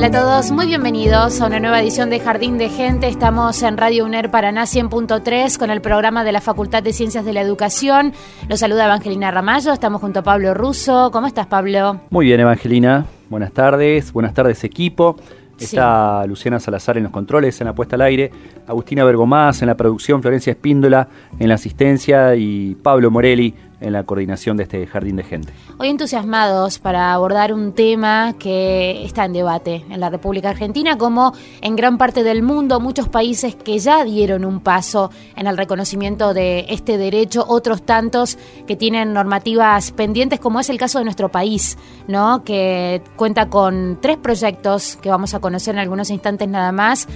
Hola 0.00 0.18
a 0.18 0.22
todos, 0.22 0.50
muy 0.50 0.66
bienvenidos 0.66 1.42
a 1.42 1.46
una 1.46 1.60
nueva 1.60 1.78
edición 1.78 2.08
de 2.08 2.20
Jardín 2.20 2.56
de 2.56 2.70
Gente. 2.70 3.06
Estamos 3.06 3.62
en 3.62 3.76
Radio 3.76 4.06
UNER 4.06 4.30
Paraná 4.30 4.62
100.3 4.62 5.58
con 5.58 5.68
el 5.68 5.82
programa 5.82 6.24
de 6.24 6.32
la 6.32 6.40
Facultad 6.40 6.82
de 6.82 6.94
Ciencias 6.94 7.22
de 7.22 7.34
la 7.34 7.42
Educación. 7.42 8.14
Los 8.48 8.60
saluda 8.60 8.86
Evangelina 8.86 9.30
Ramallo, 9.30 9.74
estamos 9.74 10.00
junto 10.00 10.20
a 10.20 10.22
Pablo 10.22 10.54
Russo. 10.54 11.10
¿Cómo 11.12 11.26
estás, 11.26 11.48
Pablo? 11.48 12.00
Muy 12.08 12.24
bien, 12.24 12.40
Evangelina. 12.40 13.04
Buenas 13.28 13.52
tardes. 13.52 14.10
Buenas 14.10 14.32
tardes, 14.32 14.64
equipo. 14.64 15.16
Está 15.58 16.24
Luciana 16.26 16.58
Salazar 16.60 16.96
en 16.96 17.02
los 17.02 17.12
controles, 17.12 17.60
en 17.60 17.66
la 17.66 17.74
puesta 17.74 17.96
al 17.96 18.00
aire, 18.00 18.32
Agustina 18.66 19.04
Bergomás 19.04 19.60
en 19.60 19.66
la 19.66 19.76
producción, 19.76 20.22
Florencia 20.22 20.52
Espíndola 20.52 21.08
en 21.38 21.46
la 21.46 21.56
asistencia 21.56 22.34
y 22.36 22.74
Pablo 22.76 23.10
Morelli 23.10 23.54
en 23.80 23.92
la 23.92 24.04
coordinación 24.04 24.56
de 24.56 24.64
este 24.64 24.86
jardín 24.86 25.16
de 25.16 25.22
gente. 25.22 25.52
Hoy 25.78 25.88
entusiasmados 25.88 26.78
para 26.78 27.12
abordar 27.12 27.52
un 27.52 27.72
tema 27.72 28.34
que 28.38 29.04
está 29.04 29.24
en 29.24 29.32
debate 29.32 29.84
en 29.88 30.00
la 30.00 30.10
República 30.10 30.50
Argentina, 30.50 30.98
como 30.98 31.32
en 31.60 31.76
gran 31.76 31.98
parte 31.98 32.22
del 32.22 32.42
mundo, 32.42 32.80
muchos 32.80 33.08
países 33.08 33.54
que 33.54 33.78
ya 33.78 34.04
dieron 34.04 34.44
un 34.44 34.60
paso 34.60 35.10
en 35.36 35.46
el 35.46 35.56
reconocimiento 35.56 36.34
de 36.34 36.66
este 36.68 36.98
derecho, 36.98 37.44
otros 37.48 37.82
tantos 37.82 38.38
que 38.66 38.76
tienen 38.76 39.12
normativas 39.12 39.92
pendientes, 39.92 40.40
como 40.40 40.60
es 40.60 40.70
el 40.70 40.78
caso 40.78 40.98
de 40.98 41.04
nuestro 41.04 41.30
país, 41.30 41.78
¿no? 42.06 42.44
Que 42.44 43.02
cuenta 43.16 43.48
con 43.48 43.98
tres 44.00 44.16
proyectos 44.16 44.96
que 44.96 45.08
vamos 45.08 45.34
a 45.34 45.40
conocer 45.40 45.74
en 45.74 45.80
algunos 45.80 46.10
instantes 46.10 46.48
nada 46.48 46.72
más, 46.72 47.08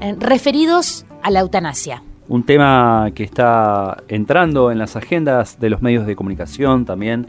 eh, 0.00 0.14
referidos 0.18 1.06
a 1.22 1.30
la 1.30 1.40
eutanasia. 1.40 2.02
Un 2.32 2.44
tema 2.44 3.10
que 3.14 3.24
está 3.24 3.98
entrando 4.08 4.70
en 4.70 4.78
las 4.78 4.96
agendas 4.96 5.60
de 5.60 5.68
los 5.68 5.82
medios 5.82 6.06
de 6.06 6.16
comunicación 6.16 6.86
también, 6.86 7.26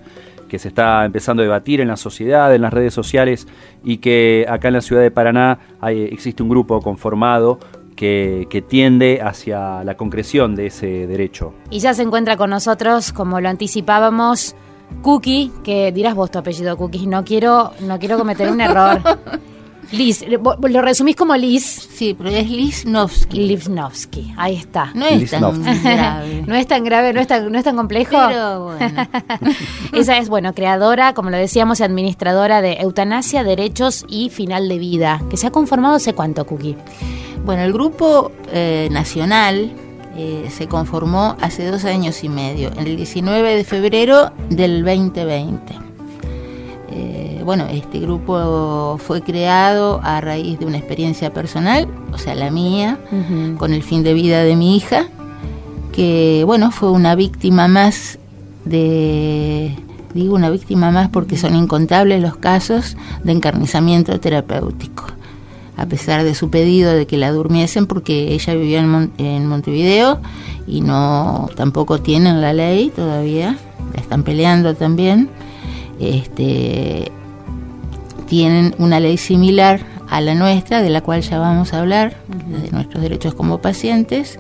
que 0.48 0.60
se 0.60 0.70
está 0.70 1.04
empezando 1.04 1.42
a 1.42 1.46
debatir 1.46 1.82
en 1.82 1.90
la 1.90 1.98
sociedad, 1.98 2.56
en 2.56 2.62
las 2.62 2.72
redes 2.72 2.94
sociales 2.94 3.46
y 3.84 3.98
que 3.98 4.46
acá 4.48 4.70
en 4.70 4.76
la 4.76 4.82
ciudad 4.82 5.02
de 5.02 5.12
Paraná 5.12 5.60
hay- 5.82 6.04
existe 6.04 6.42
un 6.42 6.48
grupo 6.48 6.80
conformado 6.80 7.60
que, 7.98 8.48
que 8.50 8.62
tiende 8.62 9.20
hacia 9.22 9.84
la 9.84 9.98
concreción 9.98 10.56
de 10.56 10.68
ese 10.68 11.06
derecho. 11.06 11.54
Y 11.70 11.80
ya 11.80 11.94
se 11.94 12.04
encuentra 12.04 12.38
con 12.38 12.50
nosotros, 12.52 13.12
como 13.12 13.42
lo 13.42 13.50
anticipábamos, 13.50 14.56
Cookie, 15.02 15.52
que 15.66 15.92
dirás 15.92 16.16
vos 16.16 16.32
tu 16.32 16.40
apellido, 16.40 16.78
Cookie. 16.78 17.08
No 17.08 17.26
quiero, 17.26 17.72
no 17.82 18.00
quiero 18.00 18.18
cometer 18.18 18.50
un 18.50 18.62
error. 18.68 19.02
Liz, 19.92 20.26
lo 20.28 20.82
resumís 20.82 21.16
como 21.16 21.36
Liz 21.36 21.90
Sí, 21.94 22.16
pero 22.18 22.30
es 22.30 22.50
Lisnowski. 22.50 23.40
Livnovsky. 23.40 24.34
Ahí 24.38 24.56
está. 24.56 24.92
No 24.94 25.06
es 25.06 25.30
tan 25.32 25.64
grave. 25.84 26.44
No 26.48 26.56
es 26.56 26.68
tan 26.68 26.84
grave, 26.84 27.14
no 27.14 27.22
es 27.22 27.28
tan, 27.28 27.52
no 27.52 27.58
es 27.58 27.64
tan 27.64 27.76
complejo. 27.76 28.18
Pero 28.28 28.64
bueno. 28.66 29.08
Ella 29.94 30.18
es, 30.18 30.30
bueno, 30.30 30.54
creadora, 30.54 31.14
como 31.14 31.30
lo 31.30 31.38
decíamos, 31.38 31.82
administradora 31.82 32.62
de 32.62 32.74
Eutanasia, 32.74 33.44
Derechos 33.44 34.06
y 34.08 34.30
Final 34.30 34.68
de 34.68 34.78
Vida, 34.78 35.22
que 35.30 35.38
se 35.38 35.48
ha 35.48 35.52
conformado 35.52 35.96
hace 35.96 36.14
cuánto, 36.14 36.46
Cookie. 36.46 36.76
Bueno, 37.46 37.64
el 37.64 37.74
grupo 37.74 38.32
eh, 38.52 38.88
nacional 38.92 39.72
eh, 40.16 40.48
se 40.50 40.68
conformó 40.68 41.36
hace 41.42 41.66
dos 41.66 41.86
años 41.86 42.24
y 42.24 42.30
medio, 42.30 42.72
el 42.78 42.96
19 42.96 43.56
de 43.56 43.64
febrero 43.64 44.32
del 44.50 44.84
2020. 44.84 45.83
Eh, 46.96 47.42
bueno, 47.44 47.66
este 47.72 48.00
grupo 48.00 49.00
fue 49.04 49.22
creado 49.22 50.00
a 50.04 50.22
raíz 50.22 50.60
de 50.60 50.66
una 50.68 50.78
experiencia 50.78 51.34
personal, 51.34 51.88
o 52.12 52.20
sea, 52.20 52.36
la 52.36 52.52
mía, 52.52 53.00
con 53.58 53.74
el 53.74 53.82
fin 53.82 54.04
de 54.04 54.14
vida 54.14 54.44
de 54.44 54.56
mi 54.56 54.78
hija, 54.78 55.08
que 55.92 56.44
bueno, 56.46 56.70
fue 56.70 56.92
una 56.92 57.16
víctima 57.16 57.68
más 57.68 58.20
de, 58.66 59.76
digo 60.14 60.36
una 60.36 60.50
víctima 60.52 60.92
más 60.92 61.10
porque 61.10 61.36
son 61.38 61.56
incontables 61.56 62.22
los 62.22 62.36
casos 62.38 62.96
de 63.24 63.32
encarnizamiento 63.32 64.20
terapéutico, 64.20 65.06
a 65.76 65.86
pesar 65.88 66.24
de 66.24 66.36
su 66.36 66.50
pedido 66.52 66.94
de 66.94 67.08
que 67.08 67.18
la 67.18 67.32
durmiesen 67.32 67.88
porque 67.88 68.34
ella 68.34 68.54
vivía 68.54 68.80
en, 68.82 68.90
Mon- 68.90 69.12
en 69.18 69.48
Montevideo 69.48 70.20
y 70.68 70.82
no 70.82 71.50
tampoco 71.56 72.00
tienen 72.00 72.40
la 72.42 72.54
ley 72.54 72.92
todavía, 72.96 73.58
la 73.96 74.00
están 74.02 74.22
peleando 74.24 74.76
también. 74.76 75.30
Este, 76.00 77.12
tienen 78.28 78.74
una 78.78 79.00
ley 79.00 79.18
similar 79.18 79.80
a 80.10 80.22
la 80.22 80.36
nuestra, 80.36 80.82
de 80.82 80.90
la 80.90 81.02
cual 81.02 81.22
ya 81.22 81.40
vamos 81.40 81.74
a 81.74 81.80
hablar, 81.80 82.16
de 82.28 82.72
nuestros 82.72 83.02
derechos 83.02 83.34
como 83.34 83.60
pacientes, 83.60 84.40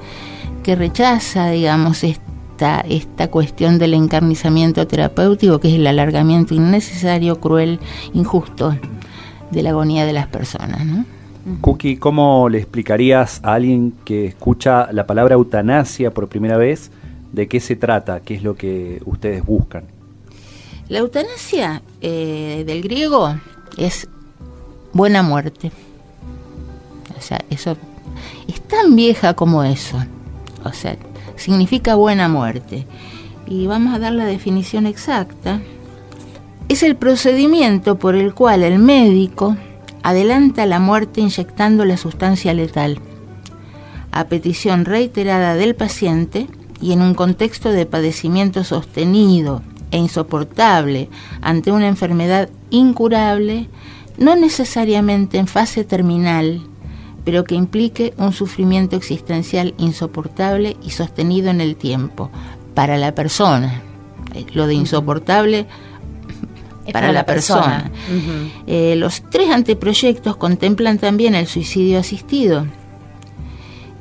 que 0.63 0.75
rechaza, 0.75 1.49
digamos, 1.49 2.03
esta, 2.03 2.81
esta 2.81 3.29
cuestión 3.29 3.79
del 3.79 3.93
encarnizamiento 3.93 4.85
terapéutico, 4.87 5.59
que 5.59 5.69
es 5.69 5.75
el 5.75 5.87
alargamiento 5.87 6.53
innecesario, 6.53 7.39
cruel, 7.39 7.79
injusto 8.13 8.75
de 9.51 9.63
la 9.63 9.71
agonía 9.71 10.05
de 10.05 10.13
las 10.13 10.27
personas. 10.27 10.85
¿no? 10.85 11.05
Cookie, 11.61 11.97
¿cómo 11.97 12.47
le 12.49 12.59
explicarías 12.59 13.41
a 13.43 13.53
alguien 13.55 13.93
que 14.05 14.25
escucha 14.25 14.91
la 14.91 15.05
palabra 15.05 15.35
eutanasia 15.35 16.11
por 16.11 16.29
primera 16.29 16.57
vez 16.57 16.89
de 17.31 17.47
qué 17.47 17.59
se 17.59 17.75
trata, 17.75 18.21
qué 18.21 18.35
es 18.35 18.43
lo 18.43 18.55
que 18.55 19.01
ustedes 19.05 19.45
buscan? 19.45 19.83
La 20.93 20.99
eutanasia 20.99 21.81
eh, 22.01 22.63
del 22.67 22.83
griego 22.83 23.35
es 23.77 24.07
buena 24.93 25.23
muerte. 25.23 25.71
O 27.17 27.19
sea, 27.19 27.43
eso 27.49 27.75
es 28.47 28.61
tan 28.61 28.95
vieja 28.95 29.33
como 29.33 29.63
eso. 29.63 29.97
O 30.63 30.71
sea, 30.71 30.95
significa 31.35 31.95
buena 31.95 32.29
muerte. 32.29 32.85
Y 33.47 33.65
vamos 33.65 33.95
a 33.95 33.97
dar 33.97 34.13
la 34.13 34.25
definición 34.25 34.85
exacta. 34.85 35.61
Es 36.69 36.83
el 36.83 36.95
procedimiento 36.95 37.97
por 37.97 38.13
el 38.13 38.35
cual 38.35 38.61
el 38.61 38.77
médico 38.77 39.57
adelanta 40.03 40.67
la 40.67 40.77
muerte 40.77 41.21
inyectando 41.21 41.85
la 41.85 41.97
sustancia 41.97 42.53
letal, 42.53 42.99
a 44.11 44.25
petición 44.25 44.85
reiterada 44.85 45.55
del 45.55 45.73
paciente 45.73 46.45
y 46.79 46.91
en 46.91 47.01
un 47.01 47.15
contexto 47.15 47.71
de 47.71 47.87
padecimiento 47.87 48.63
sostenido 48.63 49.63
e 49.93 49.97
insoportable 49.97 51.07
ante 51.41 51.71
una 51.71 51.87
enfermedad 51.87 52.49
incurable, 52.71 53.69
no 54.17 54.35
necesariamente 54.35 55.37
en 55.37 55.47
fase 55.47 55.83
terminal, 55.83 56.61
pero 57.23 57.43
que 57.43 57.55
implique 57.55 58.13
un 58.17 58.33
sufrimiento 58.33 58.95
existencial 58.95 59.75
insoportable 59.77 60.75
y 60.83 60.89
sostenido 60.89 61.51
en 61.51 61.61
el 61.61 61.75
tiempo 61.75 62.31
para 62.73 62.97
la 62.97 63.13
persona. 63.13 63.81
Lo 64.53 64.65
de 64.65 64.73
insoportable 64.73 65.67
para, 66.91 67.11
la, 67.11 67.25
persona. 67.25 67.91
Eh, 68.65 68.95
los 68.97 69.21
tres 69.29 69.51
anteproyectos 69.51 70.35
contemplan 70.37 70.97
también 70.97 71.35
el 71.35 71.45
suicidio 71.45 71.99
asistido, 71.99 72.65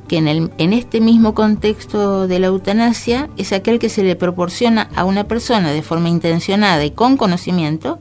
que 0.07 0.17
en, 0.17 0.27
el, 0.27 0.51
en 0.57 0.73
este 0.73 1.01
mismo 1.01 1.33
contexto 1.33 2.27
de 2.27 2.39
la 2.39 2.47
eutanasia 2.47 3.29
es 3.37 3.53
aquel 3.53 3.79
que 3.79 3.89
se 3.89 4.03
le 4.03 4.15
proporciona 4.15 4.89
a 4.95 5.05
una 5.05 5.25
persona 5.25 5.71
de 5.71 5.81
forma 5.81 6.09
intencionada 6.09 6.83
y 6.83 6.91
con 6.91 7.17
conocimiento 7.17 7.99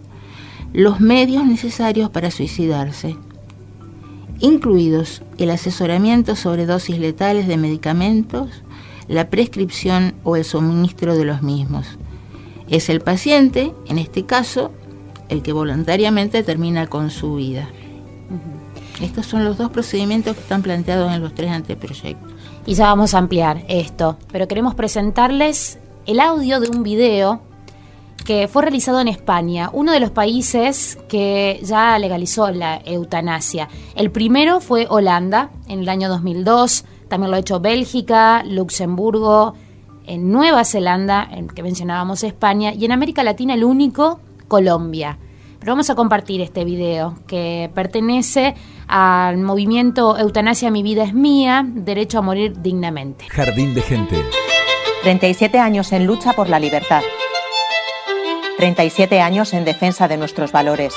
los 0.72 1.00
medios 1.00 1.44
necesarios 1.44 2.10
para 2.10 2.30
suicidarse, 2.30 3.16
incluidos 4.40 5.22
el 5.38 5.50
asesoramiento 5.50 6.34
sobre 6.34 6.66
dosis 6.66 6.98
letales 6.98 7.46
de 7.46 7.56
medicamentos, 7.56 8.62
la 9.06 9.28
prescripción 9.28 10.14
o 10.24 10.36
el 10.36 10.44
suministro 10.44 11.16
de 11.16 11.24
los 11.24 11.42
mismos. 11.42 11.98
Es 12.68 12.88
el 12.88 13.00
paciente, 13.00 13.74
en 13.86 13.98
este 13.98 14.24
caso, 14.24 14.72
el 15.28 15.42
que 15.42 15.52
voluntariamente 15.52 16.42
termina 16.42 16.86
con 16.86 17.10
su 17.10 17.36
vida. 17.36 17.68
Estos 19.00 19.26
son 19.26 19.44
los 19.44 19.58
dos 19.58 19.70
procedimientos 19.70 20.34
que 20.34 20.42
están 20.42 20.62
planteados 20.62 21.12
en 21.12 21.22
los 21.22 21.34
tres 21.34 21.50
anteproyectos. 21.50 22.32
Y 22.66 22.74
ya 22.74 22.86
vamos 22.86 23.14
a 23.14 23.18
ampliar 23.18 23.64
esto, 23.68 24.16
pero 24.30 24.46
queremos 24.46 24.74
presentarles 24.74 25.78
el 26.06 26.20
audio 26.20 26.60
de 26.60 26.68
un 26.68 26.82
video 26.82 27.40
que 28.24 28.46
fue 28.46 28.62
realizado 28.62 29.00
en 29.00 29.08
España, 29.08 29.70
uno 29.72 29.92
de 29.92 30.00
los 30.00 30.10
países 30.10 30.98
que 31.08 31.60
ya 31.64 31.98
legalizó 31.98 32.50
la 32.50 32.80
eutanasia. 32.84 33.68
El 33.96 34.10
primero 34.10 34.60
fue 34.60 34.86
Holanda 34.88 35.50
en 35.66 35.80
el 35.80 35.88
año 35.88 36.08
2002, 36.08 36.84
también 37.08 37.30
lo 37.30 37.36
ha 37.36 37.40
hecho 37.40 37.60
Bélgica, 37.60 38.44
Luxemburgo, 38.44 39.54
en 40.06 40.30
Nueva 40.30 40.64
Zelanda, 40.64 41.28
en 41.30 41.48
que 41.48 41.62
mencionábamos 41.62 42.22
España, 42.24 42.72
y 42.72 42.84
en 42.84 42.92
América 42.92 43.22
Latina 43.22 43.54
el 43.54 43.64
único, 43.64 44.20
Colombia. 44.48 45.18
Pero 45.58 45.72
vamos 45.72 45.90
a 45.90 45.94
compartir 45.94 46.40
este 46.40 46.64
video 46.64 47.14
que 47.26 47.70
pertenece 47.74 48.54
al 48.94 49.38
movimiento 49.38 50.18
Eutanasia 50.18 50.70
Mi 50.70 50.82
Vida 50.82 51.04
es 51.04 51.14
Mía, 51.14 51.64
Derecho 51.66 52.18
a 52.18 52.20
Morir 52.20 52.60
Dignamente. 52.60 53.24
Jardín 53.30 53.72
de 53.72 53.80
Gente. 53.80 54.16
37 55.02 55.58
años 55.58 55.92
en 55.92 56.06
lucha 56.06 56.34
por 56.34 56.50
la 56.50 56.58
libertad. 56.58 57.00
37 58.58 59.18
años 59.22 59.54
en 59.54 59.64
defensa 59.64 60.08
de 60.08 60.18
nuestros 60.18 60.52
valores. 60.52 60.92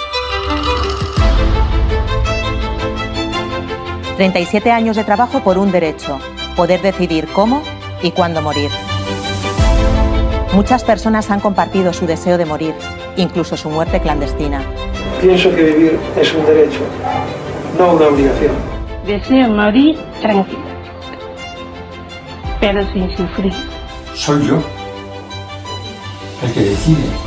37 4.18 4.72
años 4.72 4.98
de 4.98 5.06
trabajo 5.06 5.40
por 5.40 5.58
un 5.58 5.72
derecho, 5.72 6.20
poder 6.58 6.82
decidir 6.82 7.28
cómo 7.32 7.64
y 8.04 8.12
cuándo 8.12 8.42
morir. 8.42 8.72
Muchas 10.54 10.84
personas 10.84 11.32
han 11.32 11.40
compartido 11.40 11.94
su 11.94 12.06
deseo 12.06 12.38
de 12.38 12.46
morir, 12.46 12.76
incluso 13.16 13.56
su 13.56 13.70
muerte 13.70 14.02
clandestina. 14.02 14.62
Pienso 15.22 15.50
que 15.56 15.64
vivir 15.64 16.00
es 16.20 16.34
un 16.34 16.46
derecho, 16.46 16.82
no 17.78 17.94
una 17.94 18.08
obligación. 18.08 18.56
Deseo 19.06 19.50
morir 19.50 19.98
tranquila, 20.22 20.62
pero 22.60 22.82
sin 22.92 23.16
sufrir. 23.16 23.54
Soy 24.14 24.48
yo 24.48 24.64
el 26.44 26.54
que 26.54 26.60
decide 26.62 27.26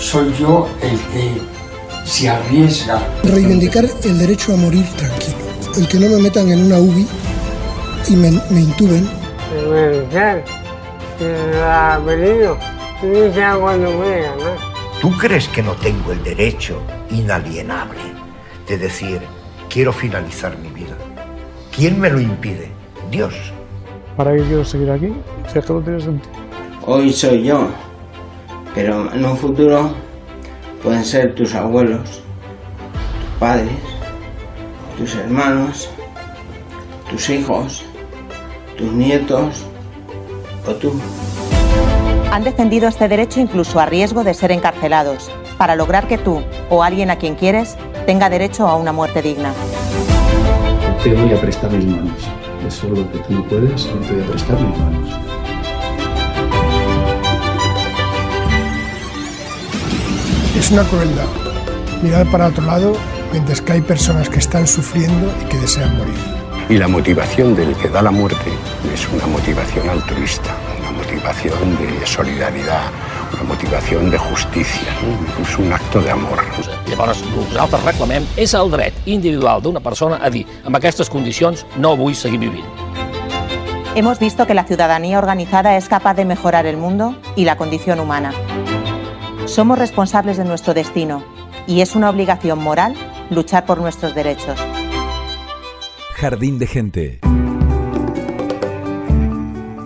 soy 0.00 0.32
yo 0.38 0.66
el 0.82 0.98
que 1.12 1.40
se 2.04 2.28
arriesga. 2.28 3.06
Reivindicar 3.22 3.84
el 3.84 4.18
derecho 4.18 4.54
a 4.54 4.56
morir 4.56 4.86
tranquilo, 4.96 5.36
el 5.76 5.86
que 5.86 5.98
no 5.98 6.08
me 6.08 6.22
metan 6.22 6.48
en 6.48 6.64
una 6.64 6.78
UBI 6.78 7.06
y 8.08 8.16
me, 8.16 8.30
me 8.50 8.60
intuben. 8.60 9.08
¿Tú 15.00 15.10
crees 15.18 15.48
que 15.48 15.62
no 15.62 15.72
tengo 15.74 16.12
el 16.12 16.24
derecho 16.24 16.80
inalienable 17.10 18.00
de 18.66 18.78
decir, 18.78 19.20
quiero 19.70 19.92
finalizar 19.92 20.58
mi 20.58 20.68
vida? 20.68 20.96
¿Quién 21.74 21.98
me 21.98 22.10
lo 22.10 22.20
impide? 22.20 22.68
Dios. 23.10 23.34
¿Para 24.16 24.36
qué 24.36 24.42
quiero 24.42 24.64
seguir 24.64 24.90
aquí? 24.90 25.12
Si 25.50 25.58
es 25.58 25.64
que 25.64 25.72
no 25.72 25.80
tiene 25.80 26.00
sentido. 26.00 26.34
Hoy 26.84 27.12
soy 27.12 27.44
yo, 27.44 27.68
pero 28.74 29.12
en 29.14 29.24
un 29.24 29.36
futuro 29.36 29.94
pueden 30.82 31.04
ser 31.04 31.34
tus 31.34 31.54
abuelos, 31.54 32.22
tus 33.20 33.38
padres, 33.38 33.70
tus 34.98 35.14
hermanos, 35.14 35.88
tus 37.08 37.30
hijos, 37.30 37.84
tus 38.76 38.92
nietos 38.92 39.64
o 40.66 40.72
tú. 40.74 40.92
Han 42.32 42.44
defendido 42.44 42.88
este 42.88 43.08
derecho 43.08 43.40
incluso 43.40 43.78
a 43.80 43.86
riesgo 43.86 44.24
de 44.24 44.34
ser 44.34 44.52
encarcelados, 44.52 45.30
para 45.60 45.76
lograr 45.76 46.08
que 46.08 46.16
tú 46.16 46.42
o 46.70 46.82
alguien 46.82 47.10
a 47.10 47.16
quien 47.16 47.34
quieres 47.34 47.76
tenga 48.06 48.30
derecho 48.30 48.66
a 48.66 48.76
una 48.76 48.92
muerte 48.92 49.20
digna. 49.20 49.52
Te 51.04 51.12
voy 51.12 51.34
a 51.34 51.38
prestar 51.38 51.70
mis 51.70 51.84
manos. 51.84 52.16
Eso 52.66 52.86
es 52.86 52.98
lo 52.98 53.12
que 53.12 53.18
tú 53.18 53.34
no 53.34 53.44
puedes, 53.44 53.84
no 53.84 54.00
te 54.00 54.14
voy 54.14 54.22
a 54.22 54.26
prestar 54.28 54.58
mis 54.58 54.78
manos. 54.78 55.10
Es 60.56 60.70
una 60.70 60.82
crueldad 60.84 61.28
mirar 62.02 62.26
para 62.30 62.46
otro 62.46 62.64
lado 62.64 62.94
mientras 63.30 63.60
que 63.60 63.72
hay 63.72 63.82
personas 63.82 64.30
que 64.30 64.38
están 64.38 64.66
sufriendo 64.66 65.30
y 65.42 65.44
que 65.44 65.58
desean 65.58 65.94
morir. 65.98 66.14
Y 66.70 66.78
la 66.78 66.88
motivación 66.88 67.54
del 67.54 67.76
que 67.76 67.90
da 67.90 68.00
la 68.00 68.10
muerte 68.10 68.50
es 68.94 69.06
una 69.10 69.26
motivación 69.26 69.90
altruista, 69.90 70.54
una 70.80 70.92
motivación 70.92 71.76
de 71.76 72.06
solidaridad, 72.06 72.90
una 73.40 73.54
motivación 73.54 74.10
de 74.10 74.18
justicia, 74.18 74.88
incluso 75.28 75.62
un 75.62 75.72
acto 75.72 76.00
de 76.00 76.10
amor. 76.10 76.38
Llavors, 76.86 77.22
el 77.22 77.28
que 77.28 77.36
nosaltres 77.48 77.84
reclamem 77.84 78.26
és 78.36 78.52
el 78.54 78.70
dret 78.70 78.94
individual 79.06 79.62
d'una 79.62 79.80
persona 79.80 80.18
a 80.20 80.30
dir 80.30 80.44
amb 80.66 80.76
aquestes 80.76 81.08
condicions 81.10 81.64
no 81.76 81.96
vull 81.96 82.14
seguir 82.14 82.40
vivint. 82.40 82.66
Hemos 83.94 84.18
visto 84.18 84.46
que 84.46 84.54
la 84.54 84.64
ciudadanía 84.64 85.18
organizada 85.18 85.76
es 85.76 85.88
capaz 85.88 86.14
de 86.14 86.24
mejorar 86.24 86.66
el 86.66 86.76
mundo 86.76 87.16
y 87.34 87.44
la 87.44 87.56
condición 87.56 88.00
humana. 88.00 88.32
Somos 89.46 89.78
responsables 89.78 90.36
de 90.36 90.44
nuestro 90.44 90.74
destino 90.74 91.24
y 91.66 91.80
es 91.80 91.96
una 91.96 92.10
obligación 92.10 92.58
moral 92.58 92.94
luchar 93.30 93.64
por 93.64 93.80
nuestros 93.80 94.14
derechos. 94.14 94.60
Jardín 96.14 96.58
de 96.58 96.66
Gente. 96.66 97.29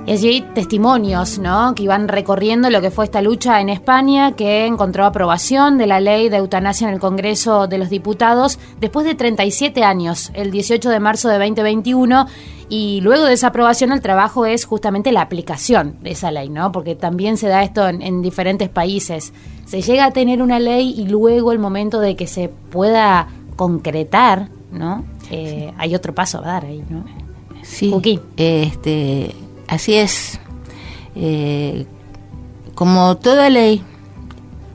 Y 0.06 0.12
allí 0.12 0.28
hay 0.28 0.40
testimonios, 0.54 1.38
¿no? 1.38 1.74
Que 1.74 1.84
iban 1.84 2.08
recorriendo 2.08 2.68
lo 2.68 2.82
que 2.82 2.90
fue 2.90 3.06
esta 3.06 3.22
lucha 3.22 3.60
en 3.62 3.70
España, 3.70 4.32
que 4.32 4.66
encontró 4.66 5.06
aprobación 5.06 5.78
de 5.78 5.86
la 5.86 5.98
ley 5.98 6.28
de 6.28 6.36
eutanasia 6.36 6.88
en 6.88 6.94
el 6.94 7.00
Congreso 7.00 7.68
de 7.68 7.78
los 7.78 7.88
Diputados 7.88 8.58
después 8.80 9.06
de 9.06 9.14
37 9.14 9.82
años, 9.82 10.30
el 10.34 10.50
18 10.50 10.90
de 10.90 11.00
marzo 11.00 11.30
de 11.30 11.38
2021. 11.38 12.26
Y 12.68 13.00
luego 13.00 13.24
de 13.24 13.32
esa 13.32 13.48
aprobación, 13.48 13.92
el 13.92 14.02
trabajo 14.02 14.44
es 14.44 14.66
justamente 14.66 15.10
la 15.10 15.22
aplicación 15.22 15.96
de 16.02 16.10
esa 16.10 16.30
ley, 16.30 16.50
¿no? 16.50 16.70
Porque 16.70 16.94
también 16.94 17.38
se 17.38 17.48
da 17.48 17.62
esto 17.62 17.88
en, 17.88 18.02
en 18.02 18.20
diferentes 18.20 18.68
países. 18.68 19.32
Se 19.64 19.80
llega 19.80 20.04
a 20.04 20.10
tener 20.10 20.42
una 20.42 20.58
ley 20.58 20.94
y 20.96 21.06
luego 21.06 21.50
el 21.52 21.58
momento 21.58 22.00
de 22.00 22.14
que 22.14 22.26
se 22.26 22.48
pueda 22.48 23.28
concretar, 23.56 24.48
¿no? 24.70 25.04
Eh, 25.30 25.72
hay 25.78 25.94
otro 25.94 26.14
paso 26.14 26.38
a 26.38 26.42
dar 26.42 26.66
ahí, 26.66 26.84
¿no? 26.90 27.04
Sí. 27.62 28.20
Este, 28.36 29.34
así 29.68 29.94
es. 29.94 30.38
Eh, 31.16 31.86
como 32.74 33.16
toda 33.16 33.50
ley 33.50 33.82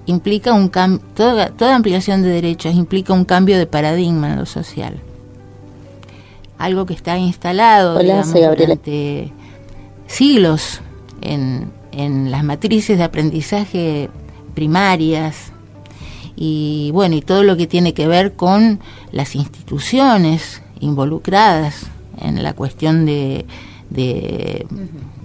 implica 0.05 0.53
un 0.53 0.69
cambio, 0.69 1.05
toda, 1.13 1.50
toda 1.50 1.75
ampliación 1.75 2.22
de 2.24 2.29
derechos 2.29 2.74
implica 2.74 3.13
un 3.13 3.25
cambio 3.25 3.58
de 3.58 3.67
paradigma 3.67 4.31
en 4.31 4.38
lo 4.38 4.46
social. 4.46 5.00
Algo 6.58 6.86
que 6.86 6.93
está 6.93 7.17
instalado 7.17 8.00
durante 8.00 9.31
siglos 10.08 10.81
en, 11.22 11.72
en 11.91 12.31
las 12.31 12.43
matrices 12.43 12.98
de 12.98 13.03
aprendizaje 13.03 14.10
primarias 14.55 15.51
y 16.36 16.91
bueno, 16.93 17.15
y 17.15 17.22
todo 17.22 17.43
lo 17.43 17.58
que 17.58 17.67
tiene 17.67 17.93
que 17.93 18.08
ver 18.08 18.34
con 18.34 18.79
las 19.12 19.36
instituciones 19.36 20.62
involucradas 20.79 21.86
en 22.22 22.41
la 22.41 22.53
cuestión 22.53 23.05
de, 23.05 23.46
de, 23.89 24.65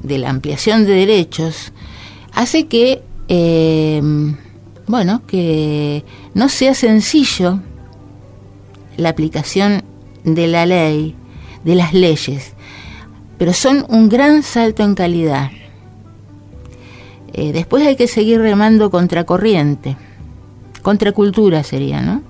la 0.03 0.31
ampliación 0.31 0.87
de 0.87 0.93
derechos, 0.93 1.73
hace 2.33 2.67
que, 2.67 3.03
eh, 3.29 4.03
bueno, 4.87 5.23
que 5.27 6.05
no 6.35 6.49
sea 6.49 6.75
sencillo 6.75 7.61
la 8.97 9.09
aplicación 9.09 9.83
de 10.25 10.47
la 10.47 10.67
ley, 10.67 11.15
de 11.65 11.75
las 11.75 11.93
leyes, 11.95 12.55
pero 13.39 13.53
son 13.53 13.85
un 13.89 14.09
gran 14.09 14.43
salto 14.43 14.83
en 14.83 14.95
calidad. 14.95 15.51
Eh, 17.33 17.53
después 17.53 17.85
hay 17.87 17.97
que 17.97 18.07
seguir 18.07 18.41
remando 18.41 18.91
contracorriente, 18.91 19.97
contracultura 20.83 21.63
sería, 21.65 22.01
¿no? 22.01 22.23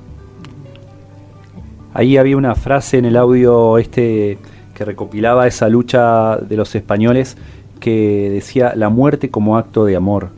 Ahí 1.93 2.17
había 2.17 2.37
una 2.37 2.57
frase 2.57 2.99
en 2.99 3.05
el 3.05 3.17
audio 3.17 3.79
este 3.79 4.39
que 4.75 4.85
recopilaba 4.85 5.47
esa 5.47 5.69
lucha 5.69 6.37
de 6.37 6.57
los 6.57 6.75
españoles 6.75 7.37
que 7.81 8.31
decía 8.31 8.75
la 8.75 8.89
muerte 8.89 9.31
como 9.31 9.57
acto 9.57 9.85
de 9.85 9.97
amor. 9.97 10.31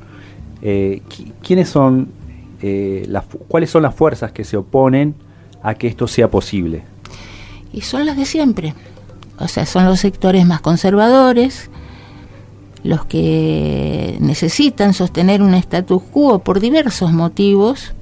Eh, 0.62 1.02
¿Quiénes 1.42 1.68
son 1.68 2.08
eh, 2.62 3.08
cuáles 3.48 3.70
son 3.70 3.82
las 3.82 3.94
fuerzas 3.94 4.32
que 4.32 4.44
se 4.44 4.56
oponen 4.56 5.14
a 5.62 5.74
que 5.74 5.88
esto 5.88 6.06
sea 6.06 6.30
posible. 6.30 6.82
Y 7.72 7.82
son 7.82 8.06
las 8.06 8.16
de 8.16 8.24
siempre. 8.24 8.74
O 9.38 9.48
sea, 9.48 9.66
son 9.66 9.84
los 9.84 10.00
sectores 10.00 10.46
más 10.46 10.60
conservadores, 10.60 11.70
los 12.82 13.04
que 13.04 14.16
necesitan 14.20 14.94
sostener 14.94 15.42
un 15.42 15.54
status 15.54 16.02
quo 16.02 16.38
por 16.38 16.60
diversos 16.60 17.12
motivos, 17.12 17.92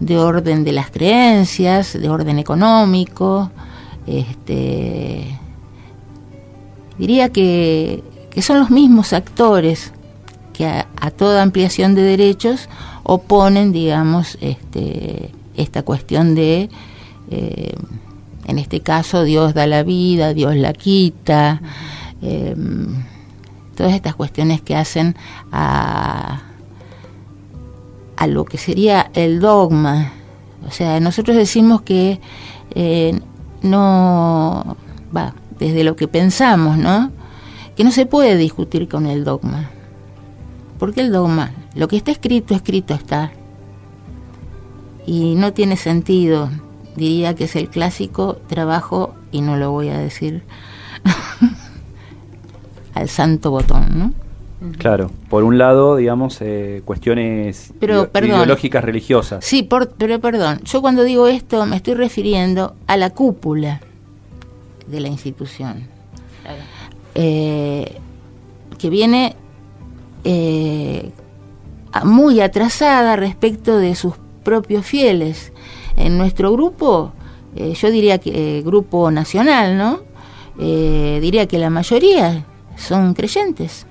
de 0.00 0.16
orden 0.16 0.64
de 0.64 0.72
las 0.72 0.90
creencias, 0.90 1.92
de 1.92 2.08
orden 2.08 2.38
económico, 2.38 3.50
este, 4.08 5.38
diría 6.98 7.28
que, 7.30 8.02
son 8.40 8.60
los 8.60 8.70
mismos 8.70 9.12
actores 9.12 9.92
que 10.52 10.64
a, 10.66 11.10
toda 11.10 11.42
ampliación 11.42 11.96
de 11.96 12.02
derechos 12.02 12.68
oponen, 13.02 13.72
digamos, 13.72 14.38
este, 14.40 15.32
esta 15.56 15.82
cuestión 15.82 16.36
de, 16.36 16.68
eh, 17.30 17.74
en 18.46 18.58
este 18.58 18.80
caso, 18.80 19.24
Dios 19.24 19.54
da 19.54 19.66
la 19.66 19.82
vida, 19.82 20.34
Dios 20.34 20.54
la 20.54 20.72
quita, 20.72 21.60
eh, 22.22 22.54
todas 23.76 23.92
estas 23.92 24.14
cuestiones 24.14 24.62
que 24.62 24.76
hacen 24.76 25.16
a, 25.50 26.42
a 28.16 28.26
lo 28.26 28.44
que 28.44 28.58
sería 28.58 29.10
el 29.14 29.40
dogma. 29.40 30.12
O 30.66 30.70
sea, 30.70 30.98
nosotros 31.00 31.36
decimos 31.36 31.82
que 31.82 32.20
eh, 32.74 33.18
no, 33.62 34.76
va, 35.14 35.34
desde 35.58 35.84
lo 35.84 35.96
que 35.96 36.08
pensamos, 36.08 36.76
¿no? 36.76 37.10
Que 37.76 37.84
no 37.84 37.90
se 37.90 38.06
puede 38.06 38.36
discutir 38.36 38.88
con 38.88 39.06
el 39.06 39.24
dogma. 39.24 39.70
Porque 40.78 41.00
el 41.00 41.12
dogma, 41.12 41.52
lo 41.74 41.88
que 41.88 41.96
está 41.96 42.10
escrito, 42.10 42.54
escrito 42.54 42.94
está. 42.94 43.32
Y 45.06 45.34
no 45.34 45.52
tiene 45.52 45.76
sentido. 45.76 46.50
Diría 46.96 47.34
que 47.34 47.44
es 47.44 47.56
el 47.56 47.68
clásico 47.68 48.36
trabajo, 48.48 49.14
y 49.30 49.40
no 49.40 49.56
lo 49.56 49.70
voy 49.70 49.88
a 49.88 49.98
decir 49.98 50.42
al 52.94 53.08
santo 53.08 53.50
botón, 53.50 53.98
¿no? 53.98 54.27
Claro, 54.78 55.10
por 55.30 55.44
un 55.44 55.56
lado, 55.56 55.94
digamos, 55.96 56.38
eh, 56.40 56.82
cuestiones 56.84 57.72
Pero, 57.78 58.02
ide- 58.02 58.08
perdón. 58.08 58.30
ideológicas 58.36 58.82
religiosas. 58.82 59.44
Sí, 59.44 59.62
por, 59.62 59.90
pero 59.90 60.18
perdón, 60.20 60.60
yo 60.64 60.80
cuando 60.80 61.04
digo 61.04 61.28
esto 61.28 61.64
me 61.66 61.76
estoy 61.76 61.94
refiriendo 61.94 62.74
a 62.88 62.96
la 62.96 63.10
cúpula 63.10 63.80
de 64.88 65.00
la 65.00 65.08
institución, 65.08 65.86
eh, 67.14 67.96
que 68.78 68.90
viene 68.90 69.36
eh, 70.24 71.10
muy 72.04 72.40
atrasada 72.40 73.16
respecto 73.16 73.78
de 73.78 73.94
sus 73.94 74.14
propios 74.42 74.84
fieles. 74.86 75.52
En 75.96 76.16
nuestro 76.18 76.52
grupo, 76.52 77.12
eh, 77.56 77.74
yo 77.74 77.90
diría 77.90 78.18
que 78.18 78.58
eh, 78.58 78.62
grupo 78.62 79.10
nacional, 79.10 79.76
¿no? 79.78 80.00
Eh, 80.60 81.18
diría 81.22 81.46
que 81.46 81.58
la 81.58 81.70
mayoría 81.70 82.44
son 82.76 83.14
creyentes. 83.14 83.86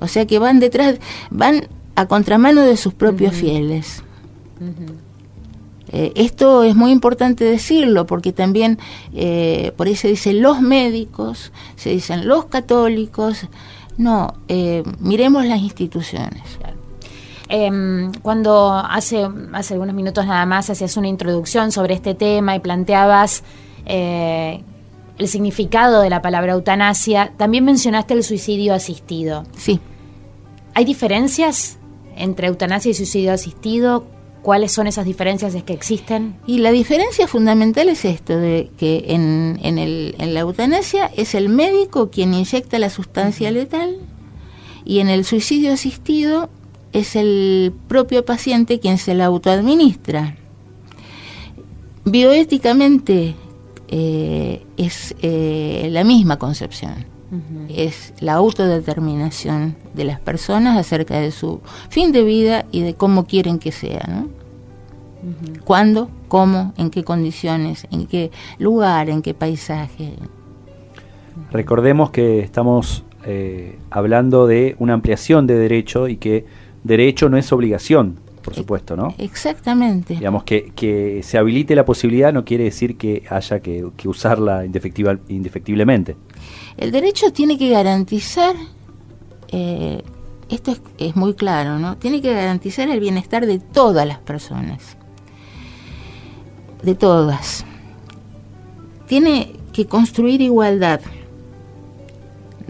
O 0.00 0.08
sea 0.08 0.26
que 0.26 0.38
van 0.38 0.60
detrás, 0.60 0.96
van 1.30 1.68
a 1.94 2.06
contramano 2.06 2.62
de 2.62 2.76
sus 2.76 2.94
propios 2.94 3.34
fieles. 3.34 4.02
Eh, 5.90 6.12
esto 6.16 6.62
es 6.64 6.76
muy 6.76 6.90
importante 6.90 7.44
decirlo 7.44 8.06
porque 8.06 8.32
también 8.32 8.78
eh, 9.14 9.72
por 9.76 9.86
ahí 9.86 9.96
se 9.96 10.08
dicen 10.08 10.42
los 10.42 10.60
médicos, 10.60 11.52
se 11.76 11.90
dicen 11.90 12.28
los 12.28 12.46
católicos. 12.46 13.46
No, 13.96 14.34
eh, 14.48 14.84
miremos 15.00 15.44
las 15.46 15.60
instituciones. 15.60 16.58
Em, 17.48 18.12
cuando 18.20 18.74
hace, 18.74 19.26
hace 19.52 19.74
algunos 19.74 19.94
minutos 19.94 20.26
nada 20.26 20.44
más 20.44 20.68
hacías 20.68 20.96
una 20.98 21.08
introducción 21.08 21.72
sobre 21.72 21.94
este 21.94 22.14
tema 22.14 22.54
y 22.54 22.60
planteabas 22.60 23.42
eh, 23.86 24.62
el 25.18 25.28
significado 25.28 26.00
de 26.00 26.10
la 26.10 26.22
palabra 26.22 26.52
eutanasia, 26.52 27.32
también 27.36 27.64
mencionaste 27.64 28.14
el 28.14 28.22
suicidio 28.22 28.72
asistido. 28.72 29.44
Sí. 29.56 29.80
¿Hay 30.74 30.84
diferencias 30.84 31.78
entre 32.16 32.46
eutanasia 32.46 32.90
y 32.90 32.94
suicidio 32.94 33.32
asistido? 33.32 34.06
¿Cuáles 34.42 34.70
son 34.70 34.86
esas 34.86 35.04
diferencias 35.04 35.54
que 35.64 35.72
existen? 35.72 36.36
Y 36.46 36.58
la 36.58 36.70
diferencia 36.70 37.26
fundamental 37.26 37.88
es 37.88 38.04
esto, 38.04 38.38
de 38.38 38.70
que 38.78 39.06
en, 39.08 39.58
en, 39.62 39.78
el, 39.78 40.14
en 40.18 40.34
la 40.34 40.40
eutanasia 40.40 41.10
es 41.16 41.34
el 41.34 41.48
médico 41.48 42.10
quien 42.10 42.32
inyecta 42.32 42.78
la 42.78 42.88
sustancia 42.88 43.50
letal 43.50 43.96
y 44.84 45.00
en 45.00 45.08
el 45.08 45.24
suicidio 45.24 45.72
asistido 45.72 46.48
es 46.92 47.16
el 47.16 47.74
propio 47.88 48.24
paciente 48.24 48.78
quien 48.78 48.98
se 48.98 49.14
la 49.14 49.26
autoadministra. 49.26 50.36
Bioéticamente 52.04 53.34
eh, 53.88 54.62
es 54.76 55.14
eh, 55.22 55.88
la 55.90 56.04
misma 56.04 56.38
concepción. 56.38 57.06
Es 57.68 58.14
la 58.20 58.34
autodeterminación 58.34 59.76
de 59.92 60.04
las 60.04 60.18
personas 60.18 60.78
acerca 60.78 61.20
de 61.20 61.30
su 61.30 61.60
fin 61.90 62.10
de 62.10 62.22
vida 62.22 62.64
y 62.72 62.80
de 62.80 62.94
cómo 62.94 63.26
quieren 63.26 63.58
que 63.58 63.70
sea, 63.70 64.06
¿no? 64.08 64.28
¿Cuándo? 65.64 66.08
¿Cómo? 66.28 66.72
¿En 66.78 66.88
qué 66.88 67.04
condiciones? 67.04 67.86
¿En 67.90 68.06
qué 68.06 68.30
lugar? 68.58 69.10
¿En 69.10 69.20
qué 69.20 69.34
paisaje? 69.34 70.14
Recordemos 71.50 72.10
que 72.10 72.40
estamos 72.40 73.04
eh, 73.24 73.78
hablando 73.90 74.46
de 74.46 74.76
una 74.78 74.94
ampliación 74.94 75.46
de 75.46 75.58
derecho 75.58 76.08
y 76.08 76.16
que 76.16 76.46
derecho 76.84 77.28
no 77.28 77.36
es 77.36 77.52
obligación, 77.52 78.16
por 78.48 78.56
supuesto, 78.56 78.96
¿no? 78.96 79.14
Exactamente. 79.18 80.14
Digamos 80.14 80.44
que, 80.44 80.72
que 80.74 81.22
se 81.22 81.38
habilite 81.38 81.74
la 81.74 81.84
posibilidad 81.84 82.32
no 82.32 82.44
quiere 82.44 82.64
decir 82.64 82.96
que 82.96 83.24
haya 83.28 83.60
que, 83.60 83.86
que 83.96 84.08
usarla 84.08 84.64
indefectible- 84.64 85.20
indefectiblemente. 85.28 86.16
El 86.76 86.90
derecho 86.92 87.32
tiene 87.32 87.58
que 87.58 87.68
garantizar, 87.70 88.54
eh, 89.48 90.02
esto 90.48 90.70
es, 90.72 90.80
es 90.98 91.16
muy 91.16 91.34
claro, 91.34 91.78
¿no? 91.78 91.96
Tiene 91.96 92.22
que 92.22 92.32
garantizar 92.32 92.88
el 92.88 93.00
bienestar 93.00 93.46
de 93.46 93.58
todas 93.58 94.06
las 94.06 94.18
personas. 94.18 94.96
De 96.82 96.94
todas. 96.94 97.64
Tiene 99.06 99.54
que 99.72 99.86
construir 99.86 100.40
igualdad, 100.40 101.00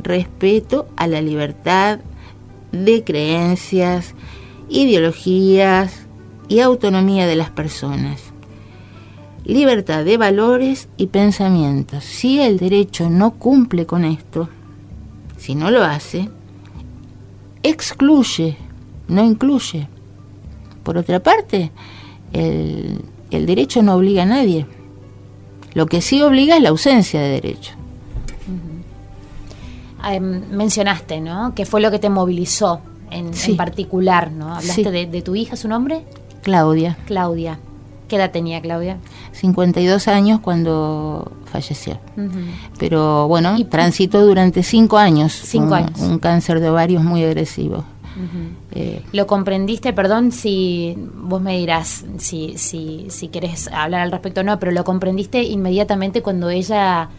respeto 0.02 0.88
a 0.96 1.06
la 1.06 1.20
libertad 1.20 2.00
de 2.72 3.02
creencias, 3.02 4.14
ideologías 4.68 6.06
y 6.48 6.60
autonomía 6.60 7.26
de 7.26 7.36
las 7.36 7.50
personas. 7.50 8.20
Libertad 9.44 10.04
de 10.04 10.16
valores 10.16 10.88
y 10.96 11.06
pensamientos. 11.06 12.04
Si 12.04 12.40
el 12.40 12.58
derecho 12.58 13.08
no 13.08 13.32
cumple 13.32 13.86
con 13.86 14.04
esto, 14.04 14.48
si 15.38 15.54
no 15.54 15.70
lo 15.70 15.84
hace, 15.84 16.28
excluye, 17.62 18.56
no 19.08 19.24
incluye. 19.24 19.88
Por 20.82 20.98
otra 20.98 21.20
parte, 21.20 21.70
el, 22.32 23.02
el 23.30 23.46
derecho 23.46 23.82
no 23.82 23.94
obliga 23.94 24.24
a 24.24 24.26
nadie. 24.26 24.66
Lo 25.74 25.86
que 25.86 26.02
sí 26.02 26.22
obliga 26.22 26.56
es 26.56 26.62
la 26.62 26.70
ausencia 26.70 27.20
de 27.20 27.28
derecho. 27.28 27.72
Em, 30.04 30.48
mencionaste, 30.50 31.20
¿no? 31.20 31.54
¿Qué 31.54 31.66
fue 31.66 31.80
lo 31.80 31.90
que 31.90 31.98
te 31.98 32.08
movilizó 32.08 32.80
en, 33.10 33.34
Sí. 33.34 33.52
en 33.52 33.56
particular, 33.56 34.30
¿no? 34.32 34.48
Hablaste 34.54 34.84
Sí. 34.84 34.90
de, 34.90 35.06
de 35.06 35.22
tu 35.22 35.34
hija, 35.36 35.56
¿su 35.56 35.68
nombre? 35.68 36.02
Claudia, 36.42 36.96
Claudia. 37.06 37.58
¿Qué 38.08 38.16
edad 38.16 38.30
tenía 38.30 38.60
Claudia? 38.62 38.96
52 39.32 40.08
años 40.08 40.40
cuando 40.40 41.30
falleció. 41.44 41.98
Pero 42.78 43.28
bueno, 43.28 43.56
transitó 43.68 44.24
durante 44.24 44.62
cinco 44.62 44.96
años. 44.96 45.32
Cinco 45.32 45.66
un, 45.68 45.72
años. 45.74 46.00
Un 46.00 46.18
cáncer 46.18 46.60
de 46.60 46.70
ovarios 46.70 47.02
muy 47.04 47.22
agresivo. 47.22 47.84
Eh, 48.72 49.02
¿Lo 49.12 49.26
comprendiste? 49.26 49.92
Perdón 49.92 50.32
si 50.32 50.96
vos 51.14 51.40
me 51.40 51.56
dirás 51.58 52.04
si, 52.18 52.56
si, 52.58 53.06
si 53.10 53.28
querés 53.28 53.68
hablar 53.68 54.00
al 54.00 54.10
respecto 54.10 54.40
o 54.40 54.44
no, 54.44 54.58
pero 54.58 54.72
¿lo 54.72 54.82
comprendiste 54.84 55.42
inmediatamente 55.44 56.20
cuando 56.22 56.48
ella 56.50 57.10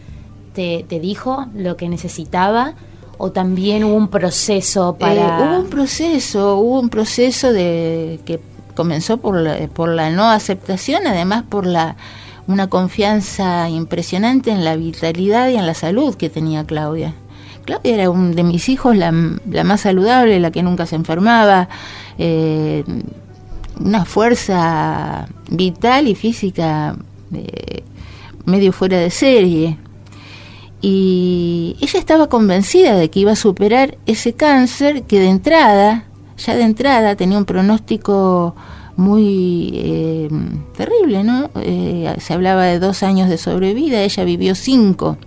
te, 0.53 0.85
te 0.89 0.99
dijo 0.99 1.45
lo 1.55 1.77
que 1.77 1.87
necesitaba? 1.87 2.73
¿O 3.19 3.31
también 3.31 3.83
hubo 3.83 3.95
un 3.95 4.07
proceso 4.07 4.95
para...? 4.97 5.13
Eh, 5.13 5.43
hubo 5.43 5.59
un 5.59 5.69
proceso, 5.69 6.55
hubo 6.57 6.79
un 6.79 6.89
proceso 6.89 7.53
de 7.53 8.19
que 8.25 8.39
comenzó 8.73 9.17
por 9.17 9.35
la, 9.35 9.67
por 9.67 9.89
la 9.89 10.09
no 10.09 10.29
aceptación, 10.29 11.05
además 11.05 11.43
por 11.47 11.67
la 11.67 11.97
una 12.47 12.67
confianza 12.67 13.69
impresionante 13.69 14.49
en 14.49 14.63
la 14.63 14.75
vitalidad 14.75 15.49
y 15.49 15.55
en 15.57 15.67
la 15.67 15.75
salud 15.75 16.15
que 16.15 16.29
tenía 16.29 16.63
Claudia. 16.63 17.13
Claudia 17.65 17.93
era 17.93 18.09
un 18.09 18.33
de 18.33 18.43
mis 18.43 18.69
hijos 18.69 18.95
la, 18.95 19.13
la 19.47 19.63
más 19.63 19.81
saludable, 19.81 20.39
la 20.39 20.49
que 20.49 20.63
nunca 20.63 20.87
se 20.87 20.95
enfermaba, 20.95 21.69
eh, 22.17 22.83
una 23.79 24.05
fuerza 24.05 25.27
vital 25.51 26.07
y 26.07 26.15
física 26.15 26.95
eh, 27.33 27.83
medio 28.45 28.71
fuera 28.71 28.97
de 28.97 29.11
serie. 29.11 29.77
Y 30.81 31.75
ella 31.81 31.99
estaba 31.99 32.27
convencida 32.27 32.95
de 32.95 33.09
que 33.09 33.19
iba 33.19 33.33
a 33.33 33.35
superar 33.35 33.97
ese 34.05 34.33
cáncer 34.33 35.03
que 35.03 35.19
de 35.19 35.27
entrada, 35.27 36.05
ya 36.37 36.55
de 36.55 36.63
entrada, 36.63 37.15
tenía 37.15 37.37
un 37.37 37.45
pronóstico 37.45 38.55
muy 38.95 39.71
eh, 39.75 40.29
terrible, 40.75 41.23
¿no? 41.23 41.49
Eh, 41.55 42.15
se 42.19 42.33
hablaba 42.33 42.65
de 42.65 42.79
dos 42.79 43.03
años 43.03 43.29
de 43.29 43.37
sobrevida, 43.37 44.01
ella 44.01 44.23
vivió 44.23 44.55
cinco, 44.55 45.17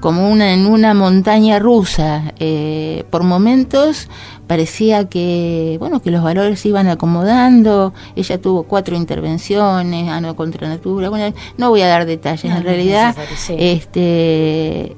como 0.00 0.30
una 0.30 0.52
en 0.52 0.66
una 0.66 0.94
montaña 0.94 1.58
rusa. 1.58 2.32
Eh, 2.38 3.04
por 3.10 3.24
momentos 3.24 4.08
parecía 4.48 5.08
que, 5.08 5.76
bueno, 5.78 6.02
que 6.02 6.10
los 6.10 6.24
valores 6.24 6.58
se 6.58 6.70
iban 6.70 6.88
acomodando. 6.88 7.94
Ella 8.16 8.40
tuvo 8.40 8.64
cuatro 8.64 8.96
intervenciones, 8.96 10.08
ano 10.10 10.34
contra 10.34 10.68
natura. 10.68 11.08
Bueno, 11.08 11.32
no 11.56 11.70
voy 11.70 11.82
a 11.82 11.86
dar 11.86 12.06
detalles. 12.06 12.44
en 12.44 12.64
realidad, 12.64 13.14
este, 13.50 14.96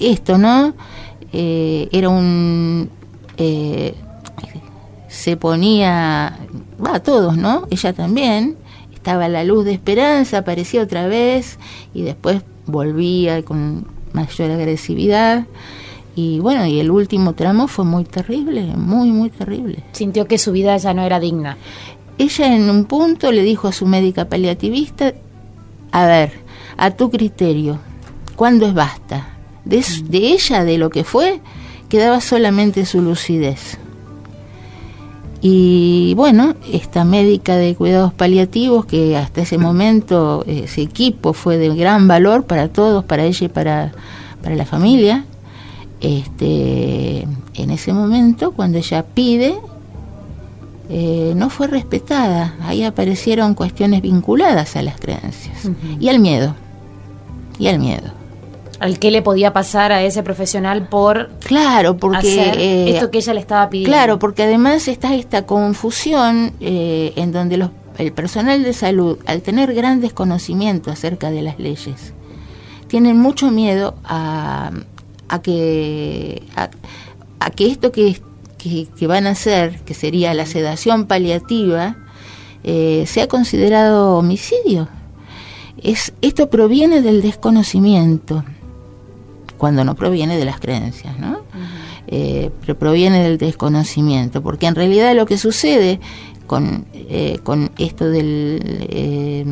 esto, 0.00 0.38
¿no? 0.38 0.74
era 1.32 2.08
un 2.08 2.90
se 5.14 5.36
ponía, 5.36 6.36
va, 6.84 6.96
a 6.96 7.00
todos, 7.02 7.36
¿no? 7.36 7.66
Ella 7.70 7.92
también, 7.92 8.56
estaba 8.92 9.28
la 9.28 9.44
luz 9.44 9.64
de 9.64 9.72
esperanza, 9.72 10.38
aparecía 10.38 10.82
otra 10.82 11.06
vez 11.06 11.58
y 11.94 12.02
después 12.02 12.42
volvía 12.66 13.42
con 13.42 13.86
mayor 14.12 14.50
agresividad. 14.50 15.46
Y 16.16 16.38
bueno, 16.38 16.64
y 16.66 16.78
el 16.78 16.90
último 16.90 17.34
tramo 17.34 17.66
fue 17.66 17.84
muy 17.84 18.04
terrible, 18.04 18.62
muy, 18.76 19.10
muy 19.10 19.30
terrible. 19.30 19.82
Sintió 19.92 20.26
que 20.26 20.38
su 20.38 20.52
vida 20.52 20.76
ya 20.76 20.94
no 20.94 21.02
era 21.02 21.18
digna. 21.18 21.56
Ella 22.18 22.54
en 22.54 22.70
un 22.70 22.84
punto 22.84 23.32
le 23.32 23.42
dijo 23.42 23.66
a 23.66 23.72
su 23.72 23.86
médica 23.86 24.26
paliativista, 24.26 25.12
a 25.90 26.06
ver, 26.06 26.32
a 26.76 26.92
tu 26.92 27.10
criterio, 27.10 27.78
¿cuándo 28.36 28.66
es 28.66 28.74
basta? 28.74 29.28
De, 29.64 29.84
de 30.04 30.18
ella, 30.18 30.62
de 30.64 30.78
lo 30.78 30.90
que 30.90 31.02
fue, 31.02 31.40
quedaba 31.88 32.20
solamente 32.20 32.86
su 32.86 33.02
lucidez. 33.02 33.78
Y 35.40 36.14
bueno, 36.14 36.54
esta 36.72 37.04
médica 37.04 37.56
de 37.56 37.74
cuidados 37.74 38.14
paliativos, 38.14 38.86
que 38.86 39.16
hasta 39.16 39.42
ese 39.42 39.58
momento 39.58 40.42
ese 40.46 40.80
equipo 40.82 41.32
fue 41.32 41.58
de 41.58 41.74
gran 41.74 42.08
valor 42.08 42.44
para 42.46 42.68
todos, 42.68 43.04
para 43.04 43.24
ella 43.24 43.44
y 43.44 43.48
para, 43.48 43.92
para 44.42 44.54
la 44.54 44.64
familia, 44.64 45.26
este, 46.04 47.26
en 47.54 47.70
ese 47.70 47.92
momento, 47.92 48.52
cuando 48.52 48.78
ella 48.78 49.04
pide, 49.04 49.56
eh, 50.88 51.32
no 51.36 51.50
fue 51.50 51.66
respetada. 51.66 52.56
Ahí 52.62 52.84
aparecieron 52.84 53.54
cuestiones 53.54 54.02
vinculadas 54.02 54.76
a 54.76 54.82
las 54.82 55.00
creencias 55.00 55.70
y 55.98 56.08
al 56.08 56.18
miedo. 56.18 56.54
Y 57.58 57.68
al 57.68 57.78
miedo 57.78 58.12
al 58.80 58.98
qué 58.98 59.10
le 59.10 59.22
podía 59.22 59.52
pasar 59.52 59.92
a 59.92 60.02
ese 60.02 60.22
profesional 60.22 60.88
por 60.88 61.30
claro 61.38 61.96
porque 61.96 62.52
eh, 62.56 62.90
esto 62.90 63.10
que 63.10 63.18
ella 63.18 63.34
le 63.34 63.40
estaba 63.40 63.70
pidiendo 63.70 63.90
claro 63.90 64.18
porque 64.18 64.42
además 64.42 64.88
está 64.88 65.14
esta 65.14 65.46
confusión 65.46 66.52
eh, 66.60 67.12
en 67.16 67.32
donde 67.32 67.56
los, 67.56 67.70
el 67.98 68.12
personal 68.12 68.62
de 68.62 68.72
salud 68.72 69.18
al 69.26 69.42
tener 69.42 69.74
grandes 69.74 70.12
conocimientos 70.12 70.92
acerca 70.92 71.30
de 71.30 71.42
las 71.42 71.58
leyes 71.58 72.12
tienen 72.88 73.18
mucho 73.18 73.50
miedo 73.50 73.94
a, 74.04 74.70
a 75.28 75.40
que 75.40 76.42
a, 76.56 76.70
que 77.50 77.66
esto 77.66 77.92
que, 77.92 78.20
que, 78.58 79.06
van 79.06 79.26
a 79.26 79.30
hacer 79.30 79.80
que 79.80 79.94
sería 79.94 80.32
la 80.34 80.46
sedación 80.46 81.06
paliativa 81.06 81.96
eh, 82.62 83.04
sea 83.06 83.28
considerado 83.28 84.16
homicidio 84.16 84.88
es, 85.82 86.14
esto 86.22 86.48
proviene 86.48 87.02
del 87.02 87.20
desconocimiento 87.20 88.44
cuando 89.58 89.84
no 89.84 89.94
proviene 89.94 90.36
de 90.36 90.44
las 90.44 90.60
creencias, 90.60 91.18
¿no? 91.18 91.38
Eh, 92.06 92.50
pero 92.60 92.78
proviene 92.78 93.22
del 93.22 93.38
desconocimiento, 93.38 94.42
porque 94.42 94.66
en 94.66 94.74
realidad 94.74 95.14
lo 95.14 95.24
que 95.24 95.38
sucede 95.38 96.00
con, 96.46 96.84
eh, 96.92 97.38
con 97.42 97.70
esto 97.78 98.10
del, 98.10 98.60
eh, 98.90 99.44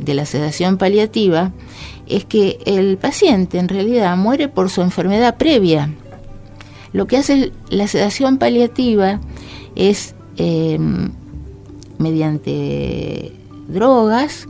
de 0.00 0.14
la 0.14 0.26
sedación 0.26 0.78
paliativa 0.78 1.52
es 2.06 2.24
que 2.24 2.58
el 2.66 2.98
paciente 2.98 3.58
en 3.58 3.68
realidad 3.68 4.16
muere 4.16 4.48
por 4.48 4.70
su 4.70 4.82
enfermedad 4.82 5.36
previa. 5.36 5.92
Lo 6.92 7.06
que 7.06 7.16
hace 7.16 7.52
la 7.70 7.86
sedación 7.88 8.38
paliativa 8.38 9.20
es 9.76 10.14
mediante 11.98 13.32
drogas 13.68 14.48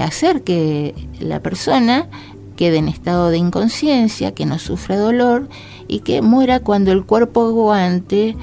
hacer 0.00 0.42
que 0.42 0.94
la 1.20 1.40
persona 1.40 2.08
quede 2.56 2.78
en 2.78 2.88
estado 2.88 3.30
de 3.30 3.36
inconsciencia, 3.36 4.34
que 4.34 4.46
no 4.46 4.58
sufra 4.58 4.98
dolor 4.98 5.48
y 5.86 6.00
que 6.00 6.22
muera 6.22 6.60
cuando 6.60 6.90
el 6.90 7.04
cuerpo 7.04 7.44
aguante, 7.46 8.36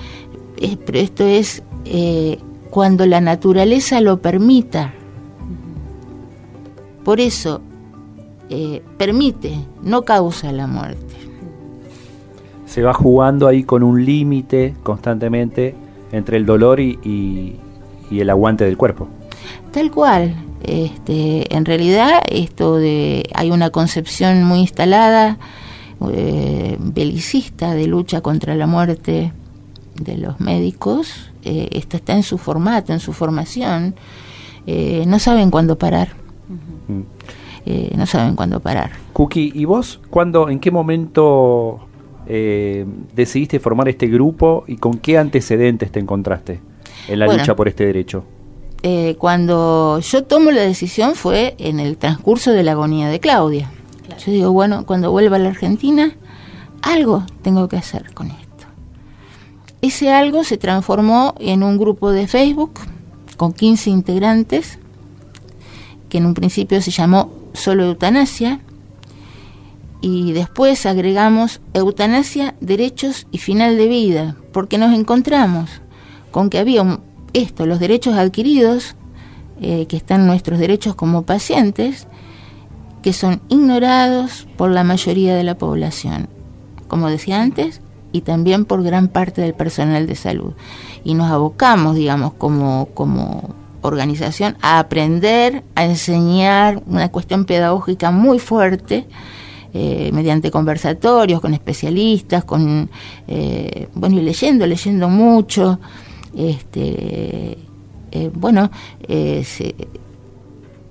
esto 0.58 1.26
es 1.26 1.64
eh, 1.86 2.40
cuando 2.70 3.06
la 3.06 3.20
naturaleza 3.20 4.00
lo 4.00 4.22
permita. 4.22 4.94
Por 7.04 7.20
eso, 7.20 7.62
eh, 8.50 8.82
permite, 8.98 9.58
no 9.82 10.04
causa 10.04 10.52
la 10.52 10.68
muerte. 10.68 11.16
Se 12.66 12.82
va 12.82 12.94
jugando 12.94 13.48
ahí 13.48 13.64
con 13.64 13.84
un 13.84 14.04
límite 14.04 14.74
constantemente 14.84 15.76
entre 16.12 16.38
el 16.38 16.46
dolor 16.46 16.80
y 16.80 17.60
el 18.12 18.30
aguante 18.30 18.66
del 18.66 18.78
cuerpo. 18.78 19.08
Tal 19.72 19.92
cual, 19.92 20.36
este, 20.64 21.54
en 21.56 21.66
realidad, 21.66 22.22
esto 22.30 22.78
de 22.78 23.30
hay 23.34 23.52
una 23.52 23.70
concepción 23.70 24.44
muy 24.44 24.60
instalada, 24.60 25.38
eh, 26.12 26.78
belicista 26.80 27.74
de 27.74 27.88
lucha 27.88 28.22
contra 28.22 28.56
la 28.56 28.66
muerte 28.66 29.34
de 29.96 30.18
los 30.18 30.40
médicos. 30.40 31.32
Eh, 31.44 31.70
esto 31.74 31.98
está 31.98 32.14
en 32.14 32.24
su 32.24 32.38
formato, 32.38 32.94
en 32.94 33.00
su 33.00 33.12
formación. 33.12 33.96
Eh, 34.66 35.04
no 35.06 35.20
saben 35.20 35.52
cuándo 35.52 35.78
parar. 35.78 36.10
No 37.66 38.06
saben 38.06 38.36
cuándo 38.36 38.60
parar. 38.60 38.92
Cookie, 39.14 39.52
¿y 39.54 39.66
vos 39.66 40.00
cuándo, 40.10 40.50
en 40.50 40.60
qué 40.60 40.72
momento 40.72 41.88
decidiste 42.26 43.60
formar 43.60 43.90
este 43.90 44.08
grupo 44.08 44.64
y 44.68 44.78
con 44.78 44.98
qué 44.98 45.18
antecedentes 45.18 45.92
te 45.92 46.00
encontraste 46.00 46.62
en 47.08 47.20
la 47.20 47.28
lucha 47.28 47.56
por 47.56 47.68
este 47.68 47.86
derecho? 47.86 48.24
Eh, 48.86 49.16
cuando 49.18 50.00
yo 50.00 50.26
tomo 50.26 50.52
la 50.52 50.62
decisión 50.62 51.16
fue 51.16 51.56
en 51.58 51.80
el 51.80 51.96
transcurso 51.96 52.52
de 52.52 52.64
la 52.64 52.74
agonía 52.74 53.08
de 53.08 53.22
Claudia. 53.22 53.72
Yo 54.20 54.32
digo, 54.32 54.52
bueno, 54.52 54.86
cuando 54.86 55.10
vuelva 55.10 55.38
a 55.38 55.40
la 55.40 55.50
Argentina, 55.50 56.14
algo 56.82 57.24
tengo 57.42 57.70
que 57.70 57.78
hacer 57.78 58.14
con 58.14 58.28
esto. 58.28 58.66
Ese 59.82 60.12
algo 60.12 60.44
se 60.44 60.58
transformó 60.58 61.34
en 61.40 61.64
un 61.64 61.78
grupo 61.78 62.12
de 62.12 62.28
Facebook 62.28 62.74
con 63.38 63.54
15 63.54 63.90
integrantes, 63.90 64.80
que 66.10 66.18
en 66.18 66.26
un 66.26 66.34
principio 66.34 66.82
se 66.82 66.92
llamó 66.92 67.32
Solo 67.54 67.84
Eutanasia, 67.86 68.62
y 70.04 70.34
después 70.34 70.86
agregamos 70.86 71.62
Eutanasia, 71.74 72.56
Derechos 72.60 73.26
y 73.32 73.38
Final 73.38 73.78
de 73.78 73.88
Vida, 73.88 74.36
porque 74.52 74.78
nos 74.78 74.94
encontramos 74.94 75.70
con 76.30 76.50
que 76.50 76.60
había 76.60 77.00
esto, 77.32 77.66
los 77.66 77.80
derechos 77.80 78.16
adquiridos, 78.16 78.96
eh, 79.62 79.86
que 79.88 79.96
están 79.96 80.28
nuestros 80.28 80.60
derechos 80.60 80.96
como 80.96 81.24
pacientes, 81.24 82.08
que 83.02 83.14
son 83.14 83.42
ignorados 83.48 84.46
por 84.58 84.72
la 84.72 84.84
mayoría 84.84 85.36
de 85.36 85.44
la 85.44 85.58
población, 85.58 86.28
como 86.90 87.10
decía 87.10 87.42
antes, 87.42 87.80
y 88.12 88.22
también 88.22 88.66
por 88.66 88.84
gran 88.84 89.08
parte 89.08 89.42
del 89.42 89.54
personal 89.54 90.06
de 90.06 90.16
salud. 90.16 90.54
Y 91.06 91.14
nos 91.14 91.32
abocamos, 91.32 91.96
digamos, 91.96 92.34
como, 92.34 92.88
como 92.94 93.56
organización 93.84 94.58
a 94.62 94.80
aprender, 94.80 95.64
a 95.76 95.86
enseñar 95.86 96.82
una 96.88 97.10
cuestión 97.10 97.46
pedagógica 97.46 98.12
muy 98.12 98.40
fuerte, 98.40 99.08
eh, 99.76 100.12
mediante 100.14 100.52
conversatorios 100.52 101.42
con 101.42 101.54
especialistas, 101.54 102.44
con, 102.44 102.90
eh, 103.28 103.88
bueno, 103.94 104.20
y 104.20 104.22
leyendo, 104.22 104.68
leyendo 104.68 105.10
mucho, 105.10 105.80
este, 106.36 107.58
eh, 108.12 108.32
bueno, 108.34 108.70
se, 109.08 109.44
se, 109.44 109.76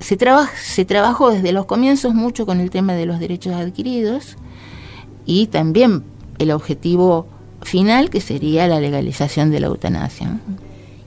se 0.01 0.85
trabajó 0.85 1.31
desde 1.31 1.53
los 1.53 1.67
comienzos 1.67 2.15
mucho 2.15 2.45
con 2.45 2.61
el 2.61 2.71
tema 2.71 2.95
de 2.95 3.07
los 3.07 3.21
derechos 3.21 3.55
adquiridos 3.55 4.37
y 5.27 5.47
también 5.47 6.03
el 6.39 6.51
objetivo 6.51 7.29
final 7.63 8.11
que 8.11 8.21
sería 8.21 8.67
la 8.67 8.81
legalización 8.81 9.51
de 9.51 9.61
la 9.61 9.69
eutanasia. 9.69 10.41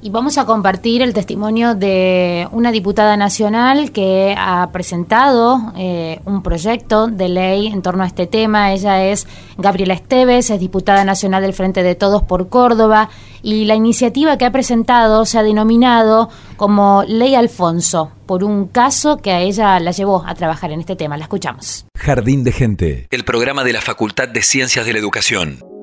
Y 0.05 0.11
vamos 0.11 0.37
a 0.37 0.45
compartir 0.45 1.01
el 1.01 1.15
testimonio 1.15 1.73
de 1.73 2.47
una 2.51 2.71
diputada 2.71 3.17
nacional 3.17 3.91
que 3.91 4.35
ha 4.37 4.69
presentado 4.71 5.73
eh, 5.75 6.19
un 6.25 6.43
proyecto 6.43 7.07
de 7.07 7.27
ley 7.27 7.65
en 7.65 7.81
torno 7.81 8.03
a 8.03 8.05
este 8.05 8.27
tema. 8.27 8.71
Ella 8.71 9.03
es 9.03 9.25
Gabriela 9.57 9.95
Esteves, 9.95 10.51
es 10.51 10.59
diputada 10.59 11.03
nacional 11.05 11.41
del 11.41 11.53
Frente 11.53 11.81
de 11.81 11.95
Todos 11.95 12.21
por 12.21 12.49
Córdoba 12.49 13.09
y 13.41 13.65
la 13.65 13.73
iniciativa 13.73 14.37
que 14.37 14.45
ha 14.45 14.51
presentado 14.51 15.25
se 15.25 15.39
ha 15.39 15.43
denominado 15.43 16.29
como 16.55 17.03
Ley 17.07 17.33
Alfonso 17.33 18.11
por 18.27 18.43
un 18.43 18.67
caso 18.67 19.17
que 19.17 19.31
a 19.31 19.39
ella 19.39 19.79
la 19.79 19.89
llevó 19.89 20.23
a 20.23 20.35
trabajar 20.35 20.71
en 20.71 20.81
este 20.81 20.95
tema. 20.95 21.17
La 21.17 21.23
escuchamos. 21.23 21.87
Jardín 21.97 22.43
de 22.43 22.51
Gente, 22.51 23.07
el 23.09 23.23
programa 23.25 23.63
de 23.63 23.73
la 23.73 23.81
Facultad 23.81 24.27
de 24.27 24.43
Ciencias 24.43 24.85
de 24.85 24.93
la 24.93 24.99
Educación. 24.99 25.74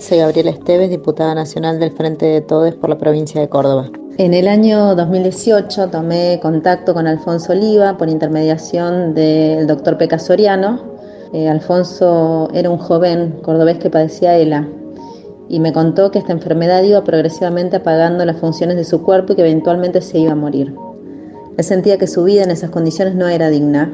Soy 0.00 0.18
Gabriela 0.18 0.50
Esteves, 0.50 0.90
diputada 0.90 1.34
nacional 1.34 1.80
del 1.80 1.90
Frente 1.90 2.24
de 2.24 2.40
Todes 2.40 2.74
por 2.76 2.88
la 2.88 2.98
provincia 2.98 3.40
de 3.40 3.48
Córdoba. 3.48 3.90
En 4.16 4.32
el 4.32 4.46
año 4.46 4.94
2018 4.94 5.88
tomé 5.88 6.38
contacto 6.40 6.94
con 6.94 7.08
Alfonso 7.08 7.52
Oliva 7.52 7.96
por 7.96 8.08
intermediación 8.08 9.12
del 9.14 9.66
doctor 9.66 9.98
Peca 9.98 10.20
Soriano. 10.20 10.80
Eh, 11.32 11.48
Alfonso 11.48 12.48
era 12.54 12.70
un 12.70 12.78
joven 12.78 13.40
cordobés 13.42 13.78
que 13.78 13.90
padecía 13.90 14.38
ELA 14.38 14.68
y 15.48 15.58
me 15.58 15.72
contó 15.72 16.12
que 16.12 16.20
esta 16.20 16.32
enfermedad 16.32 16.84
iba 16.84 17.02
progresivamente 17.02 17.76
apagando 17.76 18.24
las 18.24 18.36
funciones 18.38 18.76
de 18.76 18.84
su 18.84 19.02
cuerpo 19.02 19.32
y 19.32 19.36
que 19.36 19.42
eventualmente 19.42 20.00
se 20.00 20.20
iba 20.20 20.32
a 20.32 20.36
morir. 20.36 20.76
Él 21.56 21.64
sentía 21.64 21.98
que 21.98 22.06
su 22.06 22.22
vida 22.22 22.44
en 22.44 22.52
esas 22.52 22.70
condiciones 22.70 23.16
no 23.16 23.26
era 23.26 23.50
digna 23.50 23.92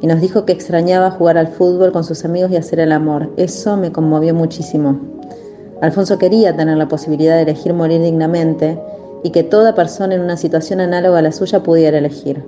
y 0.00 0.06
nos 0.06 0.20
dijo 0.20 0.44
que 0.44 0.52
extrañaba 0.52 1.10
jugar 1.10 1.38
al 1.38 1.48
fútbol 1.48 1.90
con 1.90 2.04
sus 2.04 2.24
amigos 2.24 2.52
y 2.52 2.56
hacer 2.56 2.78
el 2.78 2.92
amor. 2.92 3.32
Eso 3.36 3.76
me 3.76 3.90
conmovió 3.90 4.32
muchísimo. 4.32 5.13
Alfonso 5.84 6.16
quería 6.16 6.56
tener 6.56 6.78
la 6.78 6.88
posibilidad 6.88 7.36
de 7.36 7.42
elegir 7.42 7.74
morir 7.74 8.00
dignamente 8.00 8.80
y 9.22 9.30
que 9.30 9.42
toda 9.42 9.74
persona 9.74 10.14
en 10.14 10.22
una 10.22 10.38
situación 10.38 10.80
análoga 10.80 11.18
a 11.18 11.22
la 11.22 11.30
suya 11.30 11.62
pudiera 11.62 11.98
elegir. 11.98 12.42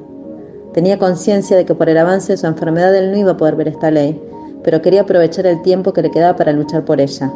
Tenía 0.73 0.99
conciencia 0.99 1.55
de 1.55 1.67
que 1.67 1.75
por 1.75 1.91
el 1.91 1.99
avance 1.99 2.33
de 2.33 2.39
su 2.39 2.47
enfermedad 2.47 2.95
él 2.97 3.11
no 3.11 3.19
iba 3.19 3.33
a 3.33 3.37
poder 3.37 3.57
ver 3.57 3.69
esta 3.69 3.91
ley, 3.91 4.19
pero 4.65 4.81
quería 4.81 5.03
aprovechar 5.03 5.47
el 5.47 5.61
tiempo 5.61 5.93
que 5.93 6.01
le 6.01 6.11
quedaba 6.11 6.35
para 6.35 6.53
luchar 6.53 6.87
por 6.87 6.99
ella. 6.99 7.31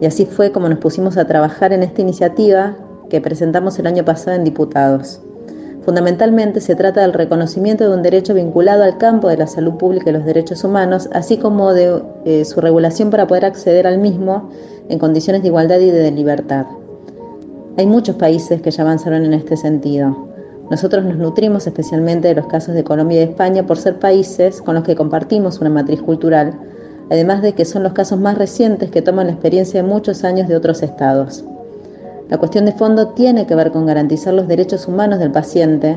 Y 0.00 0.06
así 0.06 0.24
fue 0.24 0.52
como 0.52 0.68
nos 0.68 0.78
pusimos 0.78 1.16
a 1.16 1.26
trabajar 1.26 1.72
en 1.72 1.82
esta 1.82 2.00
iniciativa 2.00 2.76
que 3.10 3.20
presentamos 3.20 3.76
el 3.80 3.88
año 3.88 4.04
pasado 4.04 4.36
en 4.36 4.44
Diputados. 4.44 5.20
Fundamentalmente 5.88 6.60
se 6.60 6.76
trata 6.76 7.00
del 7.00 7.14
reconocimiento 7.14 7.88
de 7.88 7.96
un 7.96 8.02
derecho 8.02 8.34
vinculado 8.34 8.84
al 8.84 8.98
campo 8.98 9.28
de 9.28 9.38
la 9.38 9.46
salud 9.46 9.78
pública 9.78 10.10
y 10.10 10.12
los 10.12 10.26
derechos 10.26 10.62
humanos, 10.62 11.08
así 11.14 11.38
como 11.38 11.72
de 11.72 12.02
eh, 12.26 12.44
su 12.44 12.60
regulación 12.60 13.08
para 13.08 13.26
poder 13.26 13.46
acceder 13.46 13.86
al 13.86 13.96
mismo 13.96 14.50
en 14.90 14.98
condiciones 14.98 15.40
de 15.40 15.48
igualdad 15.48 15.78
y 15.78 15.90
de 15.90 16.10
libertad. 16.10 16.66
Hay 17.78 17.86
muchos 17.86 18.16
países 18.16 18.60
que 18.60 18.70
ya 18.70 18.82
avanzaron 18.82 19.24
en 19.24 19.32
este 19.32 19.56
sentido. 19.56 20.28
Nosotros 20.70 21.06
nos 21.06 21.16
nutrimos 21.16 21.66
especialmente 21.66 22.28
de 22.28 22.34
los 22.34 22.48
casos 22.48 22.74
de 22.74 22.84
Colombia 22.84 23.22
y 23.22 23.24
de 23.24 23.30
España 23.30 23.66
por 23.66 23.78
ser 23.78 23.98
países 23.98 24.60
con 24.60 24.74
los 24.74 24.84
que 24.84 24.94
compartimos 24.94 25.58
una 25.58 25.70
matriz 25.70 26.02
cultural, 26.02 26.52
además 27.10 27.40
de 27.40 27.54
que 27.54 27.64
son 27.64 27.82
los 27.82 27.94
casos 27.94 28.20
más 28.20 28.36
recientes 28.36 28.90
que 28.90 29.00
toman 29.00 29.28
la 29.28 29.32
experiencia 29.32 29.82
de 29.82 29.88
muchos 29.88 30.22
años 30.22 30.48
de 30.48 30.56
otros 30.56 30.82
estados. 30.82 31.46
La 32.28 32.36
cuestión 32.36 32.66
de 32.66 32.72
fondo 32.72 33.08
tiene 33.08 33.46
que 33.46 33.54
ver 33.54 33.70
con 33.70 33.86
garantizar 33.86 34.34
los 34.34 34.48
derechos 34.48 34.86
humanos 34.86 35.18
del 35.18 35.32
paciente 35.32 35.96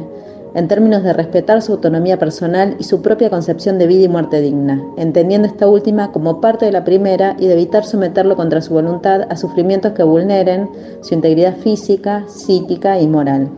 en 0.53 0.67
términos 0.67 1.03
de 1.03 1.13
respetar 1.13 1.61
su 1.61 1.73
autonomía 1.73 2.19
personal 2.19 2.75
y 2.79 2.83
su 2.83 3.01
propia 3.01 3.29
concepción 3.29 3.77
de 3.77 3.87
vida 3.87 4.03
y 4.03 4.09
muerte 4.09 4.41
digna, 4.41 4.81
entendiendo 4.97 5.47
esta 5.47 5.67
última 5.67 6.11
como 6.11 6.41
parte 6.41 6.65
de 6.65 6.71
la 6.71 6.83
primera 6.83 7.35
y 7.39 7.47
de 7.47 7.53
evitar 7.53 7.85
someterlo 7.85 8.35
contra 8.35 8.61
su 8.61 8.73
voluntad 8.73 9.27
a 9.29 9.37
sufrimientos 9.37 9.93
que 9.93 10.03
vulneren 10.03 10.69
su 11.01 11.13
integridad 11.13 11.55
física, 11.57 12.25
psíquica 12.27 12.99
y 12.99 13.07
moral. 13.07 13.49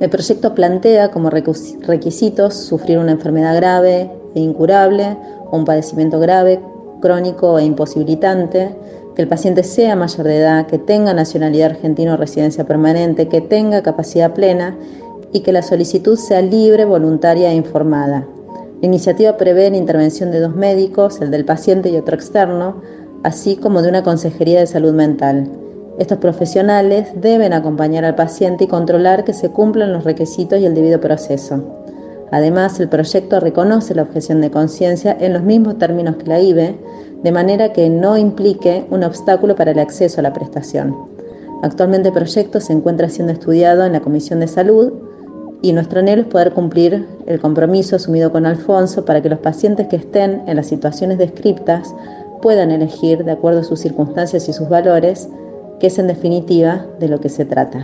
El 0.00 0.08
proyecto 0.08 0.54
plantea 0.54 1.10
como 1.10 1.28
requisitos 1.30 2.54
sufrir 2.54 2.98
una 2.98 3.12
enfermedad 3.12 3.56
grave 3.56 4.10
e 4.34 4.40
incurable 4.40 5.16
o 5.50 5.56
un 5.58 5.66
padecimiento 5.66 6.18
grave, 6.20 6.60
crónico 7.00 7.58
e 7.58 7.64
imposibilitante, 7.64 8.74
el 9.20 9.28
paciente 9.28 9.62
sea 9.62 9.96
mayor 9.96 10.26
de 10.26 10.38
edad, 10.38 10.66
que 10.66 10.78
tenga 10.78 11.12
nacionalidad 11.14 11.70
argentina 11.70 12.14
o 12.14 12.16
residencia 12.16 12.64
permanente, 12.64 13.28
que 13.28 13.40
tenga 13.40 13.82
capacidad 13.82 14.32
plena 14.32 14.76
y 15.32 15.40
que 15.40 15.52
la 15.52 15.62
solicitud 15.62 16.16
sea 16.16 16.42
libre, 16.42 16.84
voluntaria 16.84 17.50
e 17.50 17.54
informada. 17.54 18.26
La 18.80 18.86
iniciativa 18.86 19.36
prevé 19.36 19.70
la 19.70 19.76
intervención 19.76 20.30
de 20.30 20.40
dos 20.40 20.56
médicos, 20.56 21.20
el 21.20 21.30
del 21.30 21.44
paciente 21.44 21.90
y 21.90 21.96
otro 21.96 22.16
externo, 22.16 22.80
así 23.22 23.56
como 23.56 23.82
de 23.82 23.90
una 23.90 24.02
consejería 24.02 24.60
de 24.60 24.66
salud 24.66 24.94
mental. 24.94 25.50
Estos 25.98 26.18
profesionales 26.18 27.08
deben 27.14 27.52
acompañar 27.52 28.06
al 28.06 28.14
paciente 28.14 28.64
y 28.64 28.68
controlar 28.68 29.24
que 29.24 29.34
se 29.34 29.50
cumplan 29.50 29.92
los 29.92 30.04
requisitos 30.04 30.58
y 30.58 30.64
el 30.64 30.74
debido 30.74 30.98
proceso. 30.98 31.62
Además, 32.30 32.78
el 32.78 32.88
proyecto 32.88 33.40
reconoce 33.40 33.94
la 33.94 34.02
objeción 34.02 34.40
de 34.40 34.50
conciencia 34.50 35.16
en 35.18 35.32
los 35.32 35.42
mismos 35.42 35.78
términos 35.78 36.16
que 36.16 36.26
la 36.26 36.40
IBE, 36.40 36.78
de 37.22 37.32
manera 37.32 37.72
que 37.72 37.90
no 37.90 38.16
implique 38.16 38.86
un 38.90 39.04
obstáculo 39.04 39.56
para 39.56 39.72
el 39.72 39.78
acceso 39.78 40.20
a 40.20 40.22
la 40.22 40.32
prestación. 40.32 40.96
Actualmente 41.62 42.08
el 42.08 42.14
proyecto 42.14 42.60
se 42.60 42.72
encuentra 42.72 43.08
siendo 43.08 43.32
estudiado 43.32 43.84
en 43.84 43.92
la 43.92 44.00
Comisión 44.00 44.40
de 44.40 44.48
Salud 44.48 44.92
y 45.62 45.72
nuestro 45.72 46.00
anhelo 46.00 46.22
es 46.22 46.28
poder 46.28 46.52
cumplir 46.52 47.06
el 47.26 47.40
compromiso 47.40 47.96
asumido 47.96 48.32
con 48.32 48.46
Alfonso 48.46 49.04
para 49.04 49.20
que 49.20 49.28
los 49.28 49.40
pacientes 49.40 49.88
que 49.88 49.96
estén 49.96 50.42
en 50.46 50.56
las 50.56 50.68
situaciones 50.68 51.18
descriptas 51.18 51.94
puedan 52.40 52.70
elegir 52.70 53.24
de 53.24 53.32
acuerdo 53.32 53.60
a 53.60 53.64
sus 53.64 53.80
circunstancias 53.80 54.48
y 54.48 54.54
sus 54.54 54.70
valores, 54.70 55.28
que 55.78 55.88
es 55.88 55.98
en 55.98 56.06
definitiva 56.06 56.86
de 56.98 57.08
lo 57.08 57.20
que 57.20 57.28
se 57.28 57.44
trata. 57.44 57.82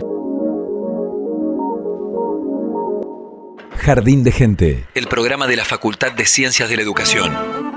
Jardín 3.87 4.25
de 4.25 4.33
Gente, 4.33 4.85
el 4.95 5.07
programa 5.07 5.47
de 5.47 5.55
la 5.55 5.63
Facultad 5.63 6.11
de 6.11 6.25
Ciencias 6.25 6.67
de 6.67 6.75
la 6.75 6.81
Educación. 6.81 7.76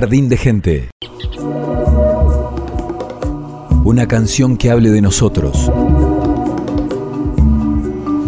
Jardín 0.00 0.28
de 0.28 0.36
Gente. 0.36 0.90
Una 3.82 4.06
canción 4.06 4.56
que 4.56 4.70
hable 4.70 4.90
de 4.90 5.02
nosotros, 5.02 5.72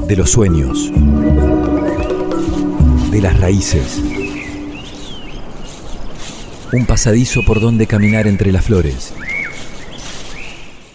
de 0.08 0.16
los 0.16 0.30
sueños, 0.30 0.90
de 3.12 3.20
las 3.20 3.38
raíces. 3.38 4.02
Un 6.72 6.86
pasadizo 6.86 7.42
por 7.46 7.60
donde 7.60 7.86
caminar 7.86 8.26
entre 8.26 8.50
las 8.50 8.64
flores. 8.64 9.14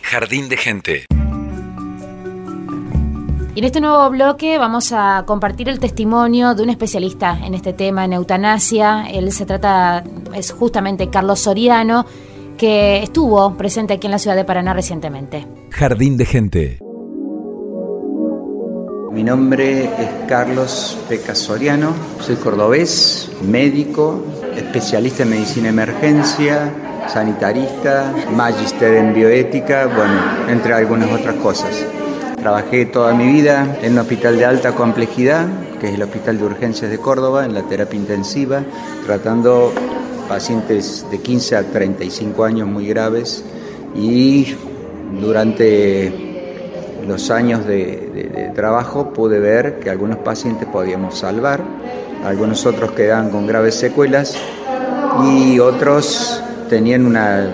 Jardín 0.01 0.49
de 0.49 0.57
Gente. 0.57 1.05
Y 3.55 3.59
en 3.59 3.63
este 3.63 3.79
nuevo 3.79 4.09
bloque 4.09 4.57
vamos 4.57 4.91
a 4.91 5.23
compartir 5.25 5.69
el 5.69 5.79
testimonio 5.79 6.55
de 6.55 6.63
un 6.63 6.69
especialista 6.69 7.39
en 7.41 7.53
este 7.53 7.71
tema, 7.71 8.03
en 8.03 8.11
eutanasia. 8.11 9.05
Él 9.09 9.31
se 9.31 9.45
trata, 9.45 10.03
es 10.35 10.51
justamente 10.51 11.09
Carlos 11.09 11.39
Soriano, 11.39 12.05
que 12.57 13.03
estuvo 13.03 13.55
presente 13.55 13.93
aquí 13.93 14.07
en 14.07 14.11
la 14.11 14.19
ciudad 14.19 14.35
de 14.35 14.45
Paraná 14.45 14.73
recientemente. 14.73 15.45
Jardín 15.71 16.17
de 16.17 16.25
Gente. 16.25 16.79
Mi 19.11 19.23
nombre 19.23 19.85
es 19.85 20.09
Carlos 20.27 20.97
Peca 21.07 21.35
Soriano, 21.35 21.93
soy 22.19 22.35
cordobés, 22.35 23.31
médico, 23.43 24.21
especialista 24.57 25.23
en 25.23 25.29
medicina 25.29 25.69
emergencia, 25.69 26.69
sanitarista, 27.07 28.13
magister 28.35 28.95
en 28.95 29.13
bioética, 29.13 29.85
bueno, 29.85 30.49
entre 30.49 30.73
algunas 30.73 31.09
otras 31.13 31.35
cosas. 31.35 31.85
Trabajé 32.35 32.87
toda 32.87 33.13
mi 33.13 33.31
vida 33.31 33.77
en 33.81 33.93
un 33.93 33.99
hospital 33.99 34.37
de 34.37 34.45
alta 34.45 34.73
complejidad, 34.73 35.47
que 35.79 35.87
es 35.87 35.95
el 35.95 36.03
Hospital 36.03 36.37
de 36.37 36.43
Urgencias 36.43 36.91
de 36.91 36.97
Córdoba, 36.97 37.45
en 37.45 37.53
la 37.53 37.63
terapia 37.63 37.97
intensiva, 37.97 38.63
tratando 39.05 39.71
pacientes 40.27 41.05
de 41.09 41.19
15 41.19 41.55
a 41.55 41.63
35 41.63 42.43
años 42.43 42.67
muy 42.67 42.87
graves 42.87 43.43
y 43.95 44.55
durante 45.19 46.13
los 47.07 47.29
años 47.31 47.65
de, 47.65 48.51
trabajo 48.55 49.11
pude 49.13 49.39
ver 49.39 49.79
que 49.79 49.89
algunos 49.89 50.17
pacientes 50.19 50.67
podíamos 50.67 51.19
salvar, 51.19 51.61
algunos 52.25 52.65
otros 52.65 52.91
quedaban 52.91 53.29
con 53.29 53.45
graves 53.45 53.75
secuelas 53.75 54.35
y 55.23 55.59
otros 55.59 56.41
tenían 56.69 57.05
una, 57.05 57.47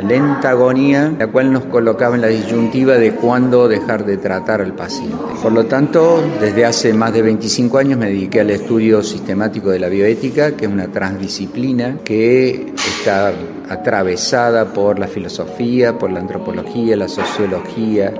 lenta 0.00 0.50
agonía, 0.50 1.12
la 1.18 1.26
cual 1.26 1.52
nos 1.52 1.64
colocaba 1.64 2.14
en 2.14 2.20
la 2.20 2.28
disyuntiva 2.28 2.94
de 2.94 3.12
cuándo 3.12 3.68
dejar 3.68 4.04
de 4.04 4.16
tratar 4.16 4.60
al 4.60 4.74
paciente. 4.74 5.16
Por 5.42 5.52
lo 5.52 5.66
tanto, 5.66 6.22
desde 6.40 6.64
hace 6.64 6.92
más 6.92 7.12
de 7.12 7.22
25 7.22 7.78
años 7.78 7.98
me 7.98 8.06
dediqué 8.06 8.40
al 8.40 8.50
estudio 8.50 9.02
sistemático 9.02 9.70
de 9.70 9.78
la 9.78 9.88
bioética, 9.88 10.52
que 10.52 10.66
es 10.66 10.70
una 10.70 10.88
transdisciplina 10.88 11.98
que 12.04 12.72
está 12.76 13.32
atravesada 13.68 14.72
por 14.72 14.98
la 14.98 15.08
filosofía, 15.08 15.98
por 15.98 16.10
la 16.10 16.20
antropología, 16.20 16.96
la 16.96 17.08
sociología, 17.08 18.12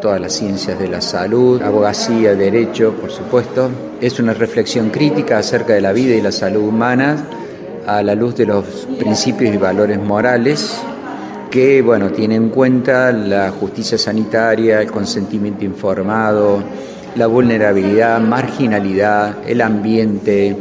todas 0.00 0.20
las 0.20 0.32
ciencias 0.32 0.78
de 0.78 0.88
la 0.88 1.00
salud, 1.00 1.62
abogacía, 1.62 2.34
derecho, 2.34 2.92
por 3.00 3.10
supuesto. 3.10 3.70
Es 4.00 4.18
una 4.18 4.34
reflexión 4.34 4.90
crítica 4.90 5.38
acerca 5.38 5.74
de 5.74 5.80
la 5.80 5.92
vida 5.92 6.14
y 6.14 6.20
la 6.20 6.32
salud 6.32 6.62
humana 6.62 7.16
a 7.86 8.02
la 8.02 8.14
luz 8.14 8.36
de 8.36 8.46
los 8.46 8.64
principios 8.98 9.54
y 9.54 9.58
valores 9.58 9.98
morales 9.98 10.82
que 11.52 11.82
bueno, 11.82 12.10
tiene 12.10 12.34
en 12.36 12.48
cuenta 12.48 13.12
la 13.12 13.50
justicia 13.50 13.98
sanitaria, 13.98 14.80
el 14.80 14.90
consentimiento 14.90 15.66
informado, 15.66 16.62
la 17.14 17.26
vulnerabilidad, 17.26 18.20
marginalidad, 18.20 19.36
el 19.46 19.60
ambiente, 19.60 20.56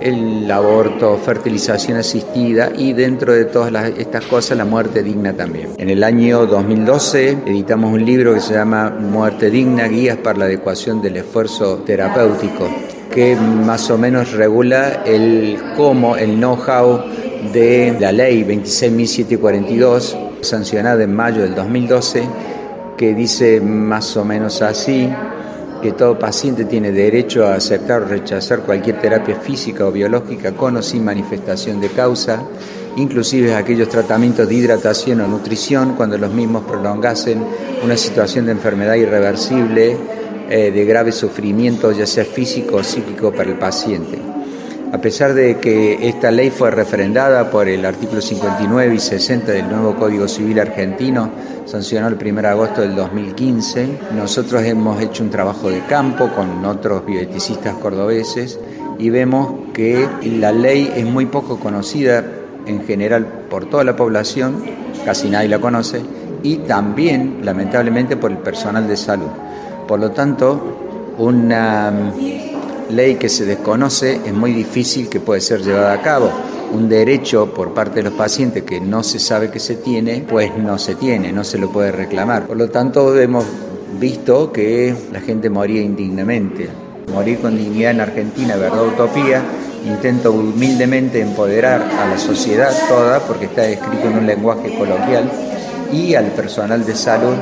el 0.00 0.50
aborto, 0.50 1.18
fertilización 1.18 1.98
asistida 1.98 2.70
y 2.74 2.94
dentro 2.94 3.34
de 3.34 3.44
todas 3.44 3.90
estas 3.98 4.24
cosas 4.24 4.56
la 4.56 4.64
muerte 4.64 5.02
digna 5.02 5.34
también. 5.34 5.74
En 5.76 5.90
el 5.90 6.02
año 6.02 6.46
2012 6.46 7.36
editamos 7.44 7.92
un 7.92 8.06
libro 8.06 8.32
que 8.32 8.40
se 8.40 8.54
llama 8.54 8.88
Muerte 8.88 9.50
digna, 9.50 9.88
guías 9.88 10.16
para 10.16 10.38
la 10.38 10.44
adecuación 10.46 11.02
del 11.02 11.18
esfuerzo 11.18 11.82
terapéutico 11.84 12.66
que 13.10 13.34
más 13.36 13.90
o 13.90 13.98
menos 13.98 14.32
regula 14.32 15.02
el 15.04 15.58
cómo, 15.76 16.16
el 16.16 16.36
know-how 16.36 17.02
de 17.52 17.96
la 17.98 18.12
ley 18.12 18.44
26.742, 18.44 20.42
sancionada 20.42 21.02
en 21.02 21.14
mayo 21.14 21.42
del 21.42 21.54
2012, 21.54 22.22
que 22.96 23.14
dice 23.14 23.60
más 23.60 24.16
o 24.16 24.24
menos 24.24 24.62
así, 24.62 25.08
que 25.82 25.92
todo 25.92 26.18
paciente 26.18 26.66
tiene 26.66 26.92
derecho 26.92 27.46
a 27.46 27.54
aceptar 27.54 28.02
o 28.02 28.04
rechazar 28.04 28.60
cualquier 28.60 29.00
terapia 29.00 29.36
física 29.36 29.86
o 29.86 29.92
biológica 29.92 30.52
con 30.52 30.76
o 30.76 30.82
sin 30.82 31.04
manifestación 31.04 31.80
de 31.80 31.88
causa, 31.88 32.42
inclusive 32.96 33.54
aquellos 33.54 33.88
tratamientos 33.88 34.48
de 34.48 34.54
hidratación 34.54 35.22
o 35.22 35.26
nutrición 35.26 35.94
cuando 35.96 36.18
los 36.18 36.32
mismos 36.32 36.64
prolongasen 36.64 37.42
una 37.82 37.96
situación 37.96 38.46
de 38.46 38.52
enfermedad 38.52 38.94
irreversible 38.94 40.19
eh, 40.50 40.70
de 40.70 40.84
grave 40.84 41.12
sufrimiento, 41.12 41.92
ya 41.92 42.06
sea 42.06 42.24
físico 42.24 42.76
o 42.76 42.84
psíquico, 42.84 43.32
para 43.32 43.50
el 43.50 43.58
paciente. 43.58 44.18
A 44.92 45.00
pesar 45.00 45.34
de 45.34 45.58
que 45.58 46.08
esta 46.08 46.32
ley 46.32 46.50
fue 46.50 46.72
refrendada 46.72 47.48
por 47.48 47.68
el 47.68 47.84
artículo 47.86 48.20
59 48.20 48.92
y 48.92 48.98
60 48.98 49.52
del 49.52 49.68
nuevo 49.68 49.94
Código 49.94 50.26
Civil 50.26 50.58
argentino, 50.58 51.30
sancionado 51.64 52.12
el 52.12 52.26
1 52.26 52.42
de 52.42 52.48
agosto 52.48 52.80
del 52.80 52.96
2015, 52.96 53.86
nosotros 54.16 54.64
hemos 54.64 55.00
hecho 55.00 55.22
un 55.22 55.30
trabajo 55.30 55.70
de 55.70 55.80
campo 55.86 56.28
con 56.34 56.64
otros 56.64 57.06
bioeticistas 57.06 57.76
cordobeses 57.76 58.58
y 58.98 59.10
vemos 59.10 59.70
que 59.72 60.08
la 60.24 60.50
ley 60.50 60.92
es 60.96 61.04
muy 61.04 61.26
poco 61.26 61.60
conocida 61.60 62.24
en 62.66 62.84
general 62.84 63.44
por 63.48 63.70
toda 63.70 63.84
la 63.84 63.94
población, 63.94 64.64
casi 65.04 65.28
nadie 65.30 65.48
la 65.48 65.60
conoce, 65.60 66.02
y 66.42 66.56
también, 66.56 67.40
lamentablemente, 67.42 68.16
por 68.16 68.32
el 68.32 68.38
personal 68.38 68.88
de 68.88 68.96
salud. 68.96 69.28
Por 69.90 69.98
lo 69.98 70.12
tanto, 70.12 70.60
una 71.18 71.92
ley 72.90 73.16
que 73.16 73.28
se 73.28 73.44
desconoce 73.44 74.20
es 74.24 74.32
muy 74.32 74.52
difícil 74.52 75.08
que 75.08 75.18
puede 75.18 75.40
ser 75.40 75.62
llevada 75.62 75.94
a 75.94 76.00
cabo. 76.00 76.30
Un 76.72 76.88
derecho 76.88 77.52
por 77.52 77.74
parte 77.74 77.96
de 77.96 78.04
los 78.04 78.12
pacientes 78.12 78.62
que 78.62 78.80
no 78.80 79.02
se 79.02 79.18
sabe 79.18 79.50
que 79.50 79.58
se 79.58 79.74
tiene, 79.74 80.24
pues 80.28 80.56
no 80.56 80.78
se 80.78 80.94
tiene, 80.94 81.32
no 81.32 81.42
se 81.42 81.58
lo 81.58 81.72
puede 81.72 81.90
reclamar. 81.90 82.46
Por 82.46 82.56
lo 82.56 82.70
tanto, 82.70 83.18
hemos 83.18 83.44
visto 83.98 84.52
que 84.52 84.94
la 85.10 85.20
gente 85.20 85.50
moría 85.50 85.82
indignamente. 85.82 86.68
Morir 87.12 87.40
con 87.40 87.58
dignidad 87.58 87.90
en 87.90 88.00
Argentina, 88.00 88.54
verdad, 88.54 88.86
utopía. 88.86 89.42
Intento 89.84 90.30
humildemente 90.30 91.20
empoderar 91.20 91.82
a 91.82 92.06
la 92.06 92.16
sociedad 92.16 92.70
toda, 92.88 93.18
porque 93.26 93.46
está 93.46 93.66
escrito 93.66 94.06
en 94.06 94.18
un 94.18 94.26
lenguaje 94.28 94.72
coloquial, 94.78 95.28
y 95.92 96.14
al 96.14 96.26
personal 96.26 96.86
de 96.86 96.94
salud 96.94 97.34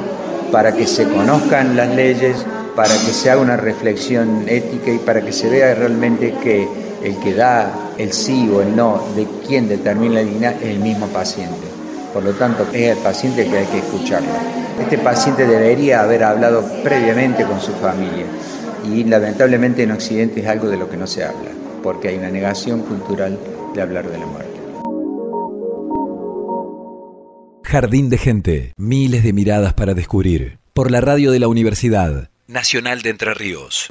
para 0.50 0.72
que 0.72 0.86
se 0.86 1.04
conozcan 1.04 1.76
las 1.76 1.94
leyes, 1.94 2.44
para 2.74 2.94
que 2.94 3.12
se 3.12 3.30
haga 3.30 3.40
una 3.40 3.56
reflexión 3.56 4.44
ética 4.48 4.90
y 4.90 4.98
para 4.98 5.20
que 5.20 5.32
se 5.32 5.48
vea 5.48 5.74
realmente 5.74 6.34
que 6.42 6.68
el 7.02 7.16
que 7.18 7.34
da 7.34 7.72
el 7.98 8.12
sí 8.12 8.50
o 8.52 8.62
el 8.62 8.74
no 8.74 9.02
de 9.14 9.26
quien 9.46 9.68
determina 9.68 10.14
la 10.14 10.20
dignidad 10.20 10.54
es 10.62 10.70
el 10.70 10.78
mismo 10.78 11.06
paciente. 11.08 11.66
Por 12.12 12.24
lo 12.24 12.32
tanto, 12.32 12.66
es 12.72 12.96
el 12.96 12.98
paciente 12.98 13.46
que 13.46 13.58
hay 13.58 13.66
que 13.66 13.78
escucharlo. 13.78 14.28
Este 14.80 14.98
paciente 14.98 15.46
debería 15.46 16.02
haber 16.02 16.24
hablado 16.24 16.64
previamente 16.82 17.44
con 17.44 17.60
su 17.60 17.72
familia 17.72 18.24
y 18.84 19.04
lamentablemente 19.04 19.82
en 19.82 19.92
Occidente 19.92 20.40
es 20.40 20.46
algo 20.46 20.68
de 20.68 20.76
lo 20.76 20.88
que 20.88 20.96
no 20.96 21.06
se 21.06 21.24
habla, 21.24 21.50
porque 21.82 22.08
hay 22.08 22.18
una 22.18 22.30
negación 22.30 22.82
cultural 22.82 23.38
de 23.74 23.82
hablar 23.82 24.08
de 24.08 24.18
la 24.18 24.26
muerte. 24.26 24.57
Jardín 27.68 28.08
de 28.08 28.16
Gente, 28.16 28.72
miles 28.78 29.22
de 29.22 29.34
miradas 29.34 29.74
para 29.74 29.92
descubrir. 29.92 30.56
Por 30.72 30.90
la 30.90 31.02
radio 31.02 31.32
de 31.32 31.38
la 31.38 31.48
Universidad 31.48 32.30
Nacional 32.46 33.02
de 33.02 33.10
Entre 33.10 33.34
Ríos. 33.34 33.88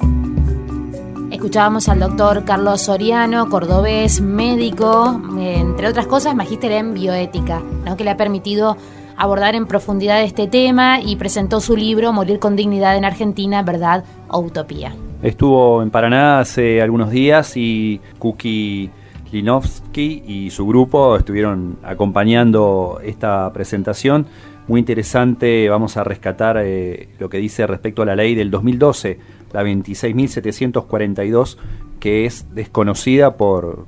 Escuchábamos 1.30 1.88
al 1.88 2.00
doctor 2.00 2.44
Carlos 2.44 2.82
Soriano, 2.82 3.48
cordobés, 3.48 4.20
médico, 4.20 5.22
entre 5.38 5.86
otras 5.86 6.08
cosas, 6.08 6.34
magíster 6.34 6.72
en 6.72 6.92
bioética, 6.92 7.62
¿no? 7.84 7.96
que 7.96 8.02
le 8.02 8.10
ha 8.10 8.16
permitido 8.16 8.76
abordar 9.16 9.54
en 9.54 9.68
profundidad 9.68 10.24
este 10.24 10.48
tema 10.48 11.00
y 11.00 11.14
presentó 11.14 11.60
su 11.60 11.76
libro 11.76 12.12
Morir 12.12 12.40
con 12.40 12.56
dignidad 12.56 12.96
en 12.96 13.04
Argentina, 13.04 13.62
verdad 13.62 14.02
o 14.26 14.40
utopía. 14.40 14.92
Estuvo 15.22 15.84
en 15.84 15.90
Paraná 15.90 16.40
hace 16.40 16.82
algunos 16.82 17.12
días 17.12 17.56
y 17.56 18.00
Kuki 18.18 18.90
Linovsky 19.32 20.22
y 20.26 20.50
su 20.50 20.66
grupo 20.66 21.16
estuvieron 21.16 21.78
acompañando 21.82 23.00
esta 23.02 23.52
presentación. 23.52 24.26
Muy 24.66 24.80
interesante, 24.80 25.68
vamos 25.68 25.96
a 25.96 26.04
rescatar 26.04 26.58
eh, 26.62 27.08
lo 27.18 27.28
que 27.28 27.38
dice 27.38 27.66
respecto 27.66 28.02
a 28.02 28.06
la 28.06 28.16
ley 28.16 28.34
del 28.34 28.50
2012, 28.50 29.18
la 29.52 29.62
26.742, 29.62 31.56
que 32.00 32.26
es 32.26 32.54
desconocida 32.54 33.36
por, 33.36 33.86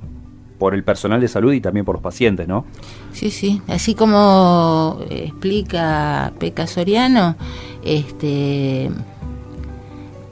por 0.57 0.73
el 0.73 0.83
personal 0.83 1.21
de 1.21 1.27
salud 1.27 1.53
y 1.53 1.61
también 1.61 1.85
por 1.85 1.95
los 1.95 2.03
pacientes, 2.03 2.47
¿no? 2.47 2.65
Sí, 3.13 3.29
sí, 3.29 3.61
así 3.67 3.93
como 3.93 4.99
explica 5.09 6.33
Peca 6.39 6.65
Soriano, 6.67 7.35
este 7.83 8.89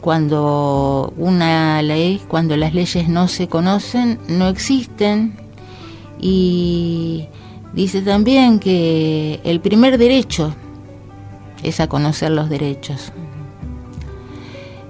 cuando 0.01 1.13
una 1.17 1.81
ley, 1.81 2.21
cuando 2.27 2.55
las 2.57 2.73
leyes 2.73 3.09
no 3.09 3.27
se 3.27 3.47
conocen, 3.47 4.19
no 4.27 4.47
existen 4.47 5.37
y 6.19 7.27
dice 7.73 8.01
también 8.01 8.59
que 8.59 9.39
el 9.43 9.59
primer 9.59 9.97
derecho 9.97 10.53
es 11.63 11.79
a 11.79 11.87
conocer 11.87 12.31
los 12.31 12.49
derechos. 12.49 13.11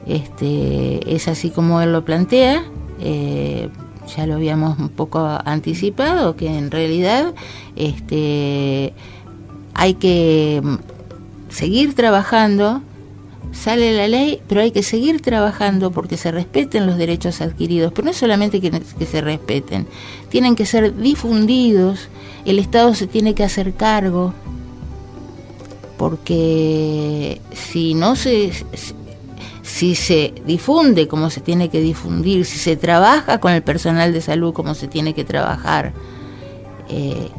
Este, 0.05 1.15
es 1.15 1.27
así 1.27 1.51
como 1.51 1.81
él 1.81 1.91
lo 1.91 2.03
plantea, 2.03 2.63
eh, 2.99 3.69
ya 4.15 4.25
lo 4.25 4.35
habíamos 4.35 4.79
un 4.79 4.89
poco 4.89 5.19
anticipado, 5.45 6.35
que 6.35 6.47
en 6.57 6.71
realidad 6.71 7.33
este, 7.75 8.93
hay 9.75 9.93
que 9.95 10.61
seguir 11.49 11.93
trabajando, 11.93 12.81
sale 13.51 13.95
la 13.95 14.07
ley, 14.07 14.41
pero 14.47 14.61
hay 14.61 14.71
que 14.71 14.83
seguir 14.83 15.21
trabajando 15.21 15.91
porque 15.91 16.17
se 16.17 16.31
respeten 16.31 16.85
los 16.85 16.97
derechos 16.97 17.41
adquiridos, 17.41 17.91
pero 17.93 18.07
no 18.07 18.13
solamente 18.13 18.61
que, 18.61 18.71
se 19.05 19.21
respeten, 19.21 19.87
tienen 20.29 20.55
que 20.55 20.65
ser 20.65 20.95
difundidos, 20.95 22.09
el 22.45 22.59
Estado 22.59 22.93
se 22.95 23.07
tiene 23.07 23.33
que 23.33 23.43
hacer 23.43 23.73
cargo, 23.73 24.33
porque 25.97 27.41
si 27.53 27.93
no 27.93 28.15
se 28.15 28.51
si 29.61 29.95
se 29.95 30.33
difunde 30.45 31.07
como 31.07 31.29
se 31.29 31.41
tiene 31.41 31.69
que 31.69 31.79
difundir, 31.79 32.45
si 32.45 32.57
se 32.57 32.75
trabaja 32.75 33.39
con 33.39 33.51
el 33.53 33.61
personal 33.61 34.13
de 34.13 34.21
salud 34.21 34.53
como 34.53 34.73
se 34.73 34.87
tiene 34.87 35.13
que 35.13 35.23
trabajar, 35.23 35.93
eh, 36.89 37.29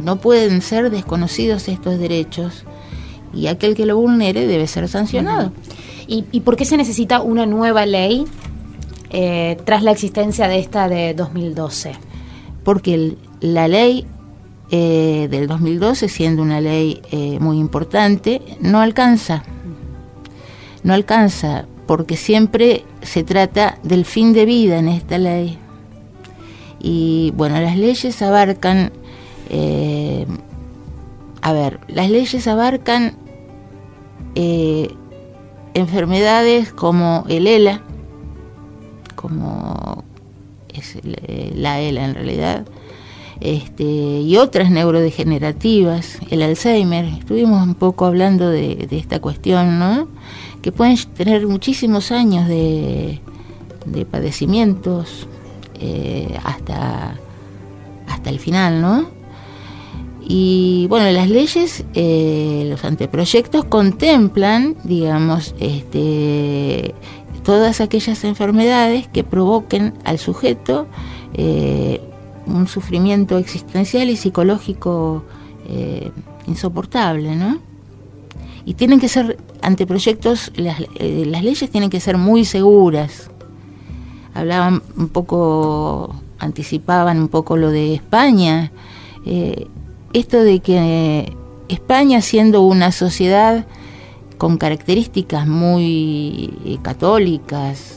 no 0.00 0.16
pueden 0.16 0.60
ser 0.60 0.90
desconocidos 0.90 1.68
estos 1.68 1.98
derechos 1.98 2.64
y 3.32 3.46
aquel 3.48 3.74
que 3.74 3.86
lo 3.86 3.96
vulnere 3.96 4.46
debe 4.46 4.66
ser 4.66 4.88
sancionado. 4.88 5.52
¿Y, 6.08 6.40
por 6.40 6.56
qué 6.56 6.64
se 6.64 6.76
necesita 6.76 7.20
una 7.20 7.46
nueva 7.46 7.84
ley 7.84 8.26
eh, 9.10 9.56
tras 9.64 9.82
la 9.82 9.90
existencia 9.90 10.46
de 10.46 10.60
esta 10.60 10.88
de 10.88 11.14
2012? 11.14 11.92
Porque 12.62 13.16
la 13.40 13.66
ley 13.66 14.06
eh, 14.70 15.26
del 15.30 15.48
2012, 15.48 16.08
siendo 16.08 16.42
una 16.42 16.60
ley 16.60 17.02
muy 17.40 17.58
importante, 17.58 18.40
no 18.60 18.80
alcanza 18.80 19.42
no 20.86 20.94
alcanza, 20.94 21.66
porque 21.86 22.16
siempre 22.16 22.84
se 23.02 23.24
trata 23.24 23.76
del 23.82 24.04
fin 24.04 24.32
de 24.32 24.44
vida 24.44 24.78
en 24.78 24.86
esta 24.86 25.18
ley. 25.18 25.58
Y 26.78 27.32
bueno, 27.36 27.60
las 27.60 27.76
leyes 27.76 28.22
abarcan, 28.22 28.92
eh, 29.50 30.26
a 31.46 31.52
ver, 31.52 31.78
las 31.86 32.10
leyes 32.10 32.46
abarcan 32.48 33.16
eh, 34.34 34.92
enfermedades 35.74 36.72
como 36.72 37.24
el 37.28 37.46
ELA, 37.46 37.82
como 39.14 40.02
es 40.74 40.98
la 41.54 41.80
ELA 41.80 42.04
en 42.04 42.14
realidad, 42.14 42.66
este, 43.38 43.84
y 43.84 44.36
otras 44.38 44.70
neurodegenerativas, 44.70 46.18
el 46.30 46.42
Alzheimer, 46.42 47.04
estuvimos 47.04 47.62
un 47.62 47.76
poco 47.76 48.06
hablando 48.06 48.50
de, 48.50 48.88
de 48.90 48.98
esta 48.98 49.20
cuestión, 49.20 49.78
¿no? 49.78 50.08
que 50.66 50.72
pueden 50.72 50.96
tener 51.14 51.46
muchísimos 51.46 52.10
años 52.10 52.48
de, 52.48 53.20
padecimientos 54.10 55.28
eh, 55.78 56.36
hasta, 56.42 57.14
hasta 58.08 58.30
el 58.30 58.40
final, 58.40 58.82
¿no? 58.82 59.15
Y 60.28 60.86
bueno, 60.88 61.10
las 61.12 61.30
leyes, 61.30 61.84
eh, 61.94 62.66
los 62.68 62.84
anteproyectos 62.84 63.64
contemplan, 63.64 64.76
digamos, 64.82 65.54
este, 65.60 66.94
todas 67.44 67.80
aquellas 67.80 68.24
enfermedades 68.24 69.06
que 69.08 69.22
provoquen 69.22 69.94
al 70.04 70.18
sujeto 70.18 70.88
eh, 71.34 72.00
un 72.46 72.66
sufrimiento 72.66 73.38
existencial 73.38 74.10
y 74.10 74.16
psicológico 74.16 75.24
insoportable, 76.46 77.34
¿no? 77.34 77.58
y 78.66 78.74
tienen 78.74 78.98
que 78.98 79.08
ser 79.08 79.38
anteproyectos, 79.62 80.50
las, 80.56 80.80
eh, 80.96 81.24
leyes 81.24 81.70
tienen 81.70 81.88
que 81.88 82.00
ser 82.00 82.18
muy 82.18 82.44
seguras. 82.44 83.30
Hablaban 84.34 84.82
un 84.96 85.08
poco, 85.08 86.14
anticipaban 86.40 87.20
un 87.20 87.28
poco 87.28 87.56
lo 87.56 87.70
de 87.70 87.94
España. 87.94 88.72
Eh, 89.24 89.68
esto 90.18 90.42
de 90.42 90.60
que 90.60 91.32
España 91.68 92.20
siendo 92.20 92.62
una 92.62 92.92
sociedad 92.92 93.66
con 94.38 94.58
características 94.58 95.46
muy 95.46 96.54
eh, 96.64 96.78
católicas, 96.82 97.92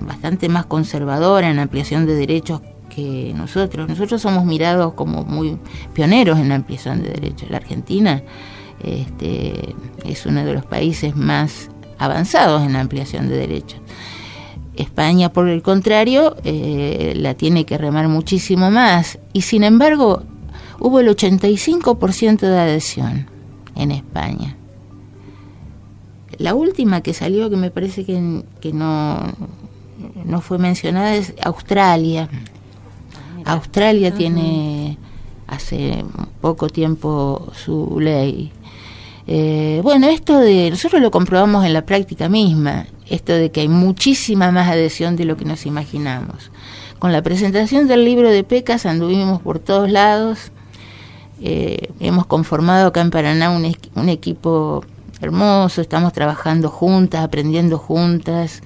bastante 0.00 0.48
más 0.48 0.66
conservadora 0.66 1.50
en 1.50 1.58
ampliación 1.58 2.06
de 2.06 2.14
derechos 2.14 2.60
que 2.94 3.32
nosotros. 3.34 3.88
Nosotros 3.88 4.20
somos 4.20 4.44
mirados 4.44 4.94
como 4.94 5.24
muy 5.24 5.58
pioneros 5.94 6.38
en 6.38 6.50
la 6.50 6.56
ampliación 6.56 7.02
de 7.02 7.10
derechos. 7.10 7.50
La 7.50 7.56
Argentina 7.56 8.22
este, 8.82 9.74
es 10.04 10.26
uno 10.26 10.44
de 10.44 10.54
los 10.54 10.64
países 10.64 11.16
más 11.16 11.70
avanzados 11.98 12.62
en 12.62 12.74
la 12.74 12.80
ampliación 12.80 13.28
de 13.28 13.36
derechos. 13.36 13.80
España, 14.76 15.32
por 15.32 15.48
el 15.48 15.62
contrario, 15.62 16.36
eh, 16.44 17.12
la 17.16 17.34
tiene 17.34 17.64
que 17.64 17.78
remar 17.78 18.08
muchísimo 18.08 18.70
más 18.70 19.18
y 19.32 19.42
sin 19.42 19.64
embargo 19.64 20.22
hubo 20.82 21.00
el 21.00 21.08
85% 21.08 22.40
de 22.40 22.58
adhesión 22.58 23.26
en 23.74 23.90
España. 23.90 24.56
La 26.38 26.54
última 26.54 27.02
que 27.02 27.14
salió, 27.14 27.50
que 27.50 27.56
me 27.56 27.70
parece 27.70 28.04
que, 28.04 28.72
no, 28.72 29.16
no 30.24 30.40
fue 30.40 30.58
mencionada, 30.58 31.14
es 31.14 31.34
Australia. 31.42 32.28
Australia 33.44 34.12
tiene 34.12 34.98
hace 35.46 36.04
poco 36.40 36.68
tiempo 36.68 37.52
su 37.54 38.00
ley 38.00 38.52
eh, 39.26 39.80
bueno, 39.84 40.08
esto 40.08 40.38
de, 40.38 40.70
nosotros 40.70 41.00
lo 41.00 41.10
comprobamos 41.10 41.64
en 41.64 41.72
la 41.72 41.86
práctica 41.86 42.28
misma, 42.28 42.86
esto 43.08 43.32
de 43.32 43.50
que 43.50 43.60
hay 43.60 43.68
muchísima 43.68 44.50
más 44.50 44.68
adhesión 44.68 45.16
de 45.16 45.24
lo 45.24 45.36
que 45.36 45.44
nos 45.44 45.64
imaginamos. 45.64 46.50
Con 46.98 47.12
la 47.12 47.22
presentación 47.22 47.86
del 47.86 48.04
libro 48.04 48.30
de 48.30 48.44
Pecas 48.44 48.86
anduvimos 48.86 49.40
por 49.40 49.58
todos 49.58 49.90
lados, 49.90 50.50
eh, 51.42 51.90
hemos 52.00 52.26
conformado 52.26 52.88
acá 52.88 53.00
en 53.00 53.10
Paraná 53.10 53.50
un, 53.50 53.74
un, 53.94 54.08
equipo 54.08 54.84
hermoso, 55.20 55.80
estamos 55.80 56.12
trabajando 56.12 56.68
juntas, 56.68 57.24
aprendiendo 57.24 57.78
juntas, 57.78 58.62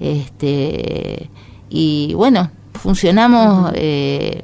este, 0.00 1.30
y 1.68 2.14
bueno, 2.14 2.50
funcionamos 2.74 3.72
eh, 3.74 4.42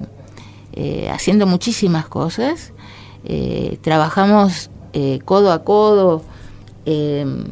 haciendo 1.12 1.46
muchísimas 1.46 2.06
cosas, 2.06 2.72
trabajamos 3.80 4.70
eh, 4.96 5.18
codo 5.24 5.50
a 5.50 5.64
codo 5.64 6.22
em, 6.86 7.44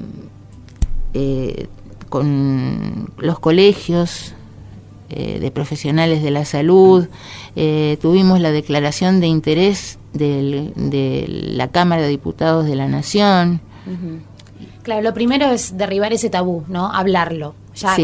eh, 1.13 1.67
con 2.09 3.11
los 3.19 3.41
colegios 3.41 4.33
eh, 5.15 5.39
de 5.41 5.51
profesionales 5.51 6.23
de 6.23 6.31
la 6.31 6.45
salud, 6.45 7.07
tuvimos 8.01 8.41
la 8.41 8.51
declaración 8.51 9.21
de 9.21 9.27
interés 9.27 9.99
de 10.15 11.27
la 11.29 11.69
Cámara 11.69 12.03
de 12.03 12.09
Diputados 12.09 12.67
de 12.67 12.75
la 12.75 12.89
Nación. 12.89 13.61
Claro, 14.83 15.03
lo 15.03 15.15
primero 15.15 15.47
es 15.47 15.77
derribar 15.77 16.13
ese 16.13 16.31
tabú, 16.31 16.65
¿no? 16.69 16.93
Hablarlo. 16.93 17.55
Ya 17.75 17.97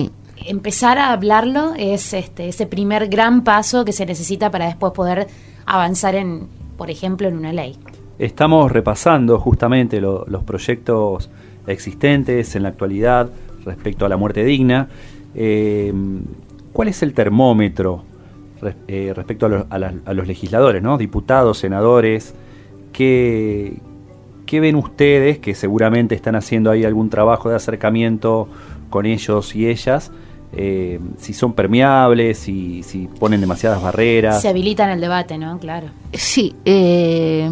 empezar 0.47 0.99
a 0.99 1.13
hablarlo 1.13 1.75
es 1.77 2.13
este 2.13 2.49
ese 2.49 2.67
primer 2.67 3.09
gran 3.09 3.43
paso 3.45 3.85
que 3.85 3.93
se 3.93 4.07
necesita 4.07 4.51
para 4.51 4.67
después 4.67 4.93
poder 4.93 5.27
avanzar 5.67 6.15
en, 6.15 6.49
por 6.77 6.91
ejemplo, 6.91 7.29
en 7.29 7.37
una 7.37 7.53
ley. 7.53 7.77
Estamos 8.19 8.71
repasando 8.73 9.39
justamente 9.39 10.01
los 10.01 10.43
proyectos 10.45 11.31
existentes 11.67 12.57
en 12.57 12.65
la 12.65 12.71
actualidad 12.71 13.31
respecto 13.65 14.07
a 14.07 14.09
la 14.09 14.17
muerte 14.17 14.45
digna. 14.45 14.89
Eh, 15.35 15.93
¿Cuál 16.79 16.87
es 16.87 17.03
el 17.03 17.12
termómetro 17.12 18.05
eh, 18.87 19.12
respecto 19.12 19.66
a, 19.68 19.79
los 20.14 20.29
legisladores, 20.29 20.81
¿no? 20.81 20.97
diputados, 20.97 21.59
senadores? 21.59 22.37
¿qué, 22.93 23.81
¿Qué 24.47 24.61
ven 24.61 24.76
ustedes 24.76 25.41
que 25.41 25.57
seguramente 25.57 26.14
están 26.14 26.37
haciendo 26.37 26.70
ahí 26.70 26.85
algún 26.85 27.11
trabajo 27.11 27.49
de 27.51 27.57
acercamiento 27.57 28.47
con 28.91 29.07
ellos 29.07 29.57
y 29.57 29.66
ellas? 29.66 30.12
Eh, 30.53 31.01
si 31.16 31.35
son 31.35 31.53
permeables, 31.53 32.39
si, 32.39 32.85
si 32.85 33.09
ponen 33.09 33.41
demasiadas 33.41 33.83
barreras. 33.83 34.41
Se 34.41 34.47
habilitan 34.47 34.89
el 34.91 35.01
debate, 35.01 35.37
¿no? 35.37 35.59
Claro. 35.59 35.89
Sí, 36.12 36.55
eh, 36.64 37.51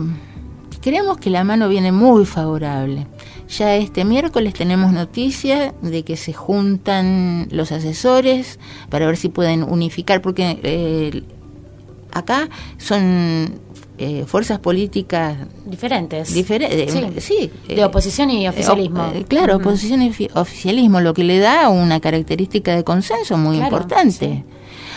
Creemos 0.87 1.19
que 1.19 1.31
la 1.31 1.43
mano 1.43 1.69
viene 1.69 1.91
muy 1.91 2.25
favorable. 2.25 3.09
Ya 3.49 3.77
este 3.77 4.05
miércoles 4.05 4.55
tenemos 4.55 4.93
noticia 4.93 5.73
de 5.81 6.03
que 6.03 6.17
se 6.17 6.33
juntan 6.33 7.49
los 7.51 7.71
asesores 7.73 8.59
para 8.91 9.07
ver 9.07 9.17
si 9.17 9.29
pueden 9.29 9.63
unificar, 9.63 10.21
porque 10.21 10.59
eh, 10.63 11.23
acá 12.13 12.49
son 12.77 13.61
eh, 13.99 14.25
fuerzas 14.27 14.59
políticas 14.59 15.37
diferentes. 15.65 16.35
Diferentes, 16.35 17.25
sí, 17.25 17.51
de 17.69 17.85
oposición 17.85 18.31
y 18.31 18.49
oficialismo. 18.49 19.13
claro, 19.29 19.57
oposición 19.57 20.03
y 20.03 20.13
oficialismo, 20.35 21.01
lo 21.01 21.15
que 21.15 21.23
le 21.23 21.39
da 21.39 21.69
una 21.69 22.01
característica 22.01 22.75
de 22.75 22.83
consenso 22.83 23.37
muy 23.37 23.59
importante. 23.59 24.45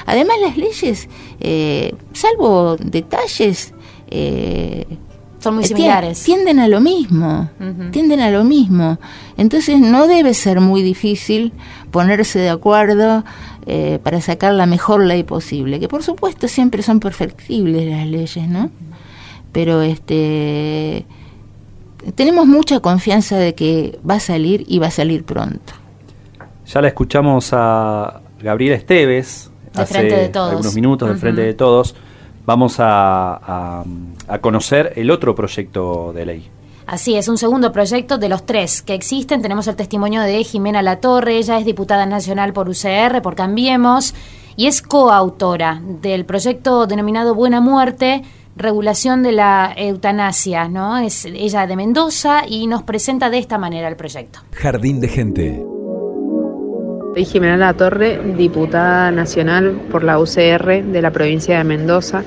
Además, 0.07 0.37
las 0.41 0.57
leyes, 0.57 1.07
salvo 2.13 2.77
detalles, 2.77 3.73
eh, 4.09 4.85
Son 5.39 5.55
muy 5.55 5.63
tien- 5.63 5.67
similares. 5.77 6.23
Tienden 6.23 6.59
a 6.59 6.67
lo 6.67 6.81
mismo, 6.81 7.49
tienden 7.91 8.19
a 8.19 8.29
lo 8.29 8.43
mismo. 8.43 8.99
Entonces 9.37 9.79
no 9.79 10.07
debe 10.07 10.33
ser 10.33 10.59
muy 10.59 10.81
difícil 10.81 11.53
ponerse 11.91 12.39
de 12.39 12.49
acuerdo 12.49 13.23
eh, 13.65 13.99
para 14.03 14.19
sacar 14.21 14.53
la 14.53 14.65
mejor 14.65 15.03
ley 15.03 15.23
posible, 15.23 15.79
que 15.79 15.87
por 15.87 16.03
supuesto 16.03 16.47
siempre 16.47 16.83
son 16.83 16.99
perfectibles 16.99 17.89
las 17.89 18.05
leyes, 18.07 18.47
¿no? 18.49 18.69
Pero 19.53 19.81
este 19.81 21.05
tenemos 22.15 22.45
mucha 22.47 22.79
confianza 22.79 23.37
de 23.37 23.55
que 23.55 23.99
va 24.09 24.15
a 24.15 24.19
salir 24.19 24.63
y 24.67 24.79
va 24.79 24.87
a 24.87 24.91
salir 24.91 25.23
pronto. 25.23 25.73
Ya 26.65 26.81
la 26.81 26.87
escuchamos 26.89 27.49
a 27.51 28.21
Gabriela 28.41 28.75
Esteves 28.75 29.49
De 29.73 29.81
hace 29.81 29.93
Frente 29.95 30.15
de 30.15 30.29
Todos. 30.29 30.51
algunos 30.51 30.75
minutos 30.75 31.09
del. 31.09 31.17
Frente 31.17 31.41
de 31.41 31.53
Todos. 31.53 31.95
Vamos 32.49 32.79
a, 32.79 33.33
a- 33.35 33.83
a 34.27 34.39
conocer 34.39 34.93
el 34.95 35.11
otro 35.11 35.35
proyecto 35.35 36.11
de 36.13 36.25
ley. 36.25 36.49
Así 36.87 37.13
es, 37.15 37.27
un 37.27 37.37
segundo 37.37 37.71
proyecto 37.71 38.17
de 38.17 38.27
los 38.27 38.43
tres 38.43 38.81
que 38.81 38.95
existen. 38.95 39.43
Tenemos 39.43 39.67
el 39.67 39.75
testimonio 39.75 40.21
de 40.23 40.43
Jimena 40.43 40.81
Latorre, 40.81 41.37
ella 41.37 41.59
es 41.59 41.65
diputada 41.65 42.07
nacional 42.07 42.51
por 42.51 42.67
UCR, 42.67 43.21
por 43.21 43.35
Cambiemos, 43.35 44.15
y 44.55 44.65
es 44.65 44.81
coautora 44.81 45.79
del 46.01 46.25
proyecto 46.25 46.87
denominado 46.87 47.35
Buena 47.35 47.61
Muerte, 47.61 48.23
regulación 48.55 49.21
de 49.21 49.33
la 49.33 49.71
eutanasia, 49.77 50.67
¿no? 50.67 50.97
Es 50.97 51.25
ella 51.25 51.67
de 51.67 51.75
Mendoza 51.75 52.47
y 52.47 52.65
nos 52.65 52.81
presenta 52.81 53.29
de 53.29 53.37
esta 53.37 53.59
manera 53.59 53.87
el 53.87 53.95
proyecto. 53.95 54.39
Jardín 54.53 54.99
de 54.99 55.07
gente. 55.07 55.63
Soy 57.13 57.25
Jimena 57.25 57.57
La 57.57 57.73
Torre, 57.73 58.19
diputada 58.37 59.11
nacional 59.11 59.81
por 59.91 60.03
la 60.03 60.19
UCR 60.19 60.83
de 60.83 61.01
la 61.01 61.11
provincia 61.11 61.57
de 61.57 61.63
Mendoza, 61.63 62.23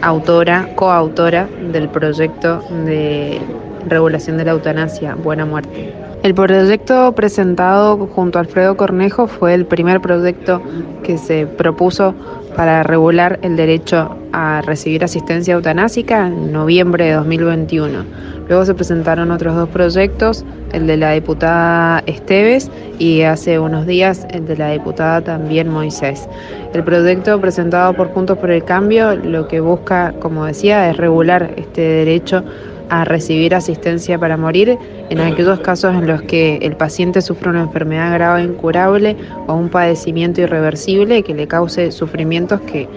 autora, 0.00 0.70
coautora 0.74 1.46
del 1.72 1.90
proyecto 1.90 2.62
de 2.86 3.38
regulación 3.86 4.38
de 4.38 4.44
la 4.46 4.52
eutanasia, 4.52 5.14
Buena 5.14 5.44
Muerte. 5.44 6.03
El 6.24 6.34
proyecto 6.34 7.12
presentado 7.12 7.98
junto 8.06 8.38
a 8.38 8.40
Alfredo 8.40 8.78
Cornejo 8.78 9.26
fue 9.26 9.52
el 9.52 9.66
primer 9.66 10.00
proyecto 10.00 10.62
que 11.02 11.18
se 11.18 11.46
propuso 11.46 12.14
para 12.56 12.82
regular 12.82 13.38
el 13.42 13.56
derecho 13.56 14.16
a 14.32 14.62
recibir 14.62 15.04
asistencia 15.04 15.52
eutanásica 15.52 16.26
en 16.26 16.50
noviembre 16.50 17.04
de 17.04 17.12
2021. 17.12 18.06
Luego 18.48 18.64
se 18.64 18.72
presentaron 18.72 19.32
otros 19.32 19.54
dos 19.54 19.68
proyectos, 19.68 20.46
el 20.72 20.86
de 20.86 20.96
la 20.96 21.10
diputada 21.10 22.02
Esteves 22.06 22.70
y 22.98 23.20
hace 23.20 23.58
unos 23.58 23.86
días 23.86 24.26
el 24.30 24.46
de 24.46 24.56
la 24.56 24.70
diputada 24.70 25.20
también 25.20 25.68
Moisés. 25.68 26.26
El 26.72 26.84
proyecto 26.84 27.38
presentado 27.38 27.92
por 27.92 28.08
Juntos 28.14 28.38
por 28.38 28.50
el 28.50 28.64
Cambio 28.64 29.14
lo 29.14 29.46
que 29.46 29.60
busca, 29.60 30.14
como 30.20 30.46
decía, 30.46 30.88
es 30.88 30.96
regular 30.96 31.52
este 31.58 31.82
derecho 31.82 32.42
a 32.90 33.04
recibir 33.04 33.54
asistencia 33.54 34.18
para 34.18 34.36
morir 34.36 34.78
en 35.10 35.20
aquellos 35.20 35.60
casos 35.60 35.94
en 35.94 36.06
los 36.06 36.22
que 36.22 36.56
el 36.56 36.76
paciente 36.76 37.22
sufre 37.22 37.50
una 37.50 37.62
enfermedad 37.62 38.12
grave 38.14 38.42
incurable 38.42 39.16
o 39.46 39.54
un 39.54 39.68
padecimiento 39.68 40.40
irreversible 40.40 41.22
que 41.22 41.34
le 41.34 41.46
cause 41.46 41.92
sufrimientos 41.92 42.60
que 42.62 42.88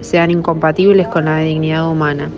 sean 0.00 0.30
incompatibles 0.30 1.08
con 1.08 1.26
la 1.26 1.40
dignidad 1.40 1.90
humana. 1.90 2.30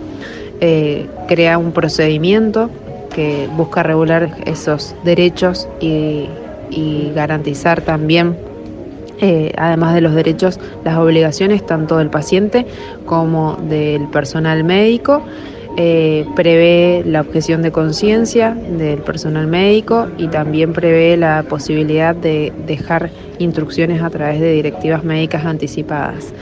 Eh, 0.59 1.07
crea 1.27 1.57
un 1.57 1.71
procedimiento 1.71 2.69
que 3.13 3.49
busca 3.57 3.83
regular 3.83 4.35
esos 4.45 4.95
derechos 5.03 5.67
y, 5.79 6.27
y 6.69 7.11
garantizar 7.15 7.81
también 7.81 8.35
eh, 9.23 9.53
además 9.55 9.93
de 9.93 10.01
los 10.01 10.15
derechos, 10.15 10.59
las 10.83 10.97
obligaciones 10.97 11.63
tanto 11.63 11.97
del 11.97 12.09
paciente 12.09 12.65
como 13.05 13.55
del 13.55 14.07
personal 14.07 14.63
médico. 14.63 15.21
Eh, 15.77 16.25
prevé 16.35 17.01
la 17.05 17.21
objeción 17.21 17.61
de 17.61 17.71
conciencia 17.71 18.53
del 18.53 18.99
personal 18.99 19.47
médico 19.47 20.09
y 20.17 20.27
también 20.27 20.73
prevé 20.73 21.15
la 21.15 21.43
posibilidad 21.43 22.13
de 22.13 22.51
dejar 22.67 23.09
instrucciones 23.39 24.01
a 24.01 24.09
través 24.09 24.41
de 24.41 24.51
directivas 24.51 25.03
médicas 25.03 25.45
anticipadas. 25.45 26.33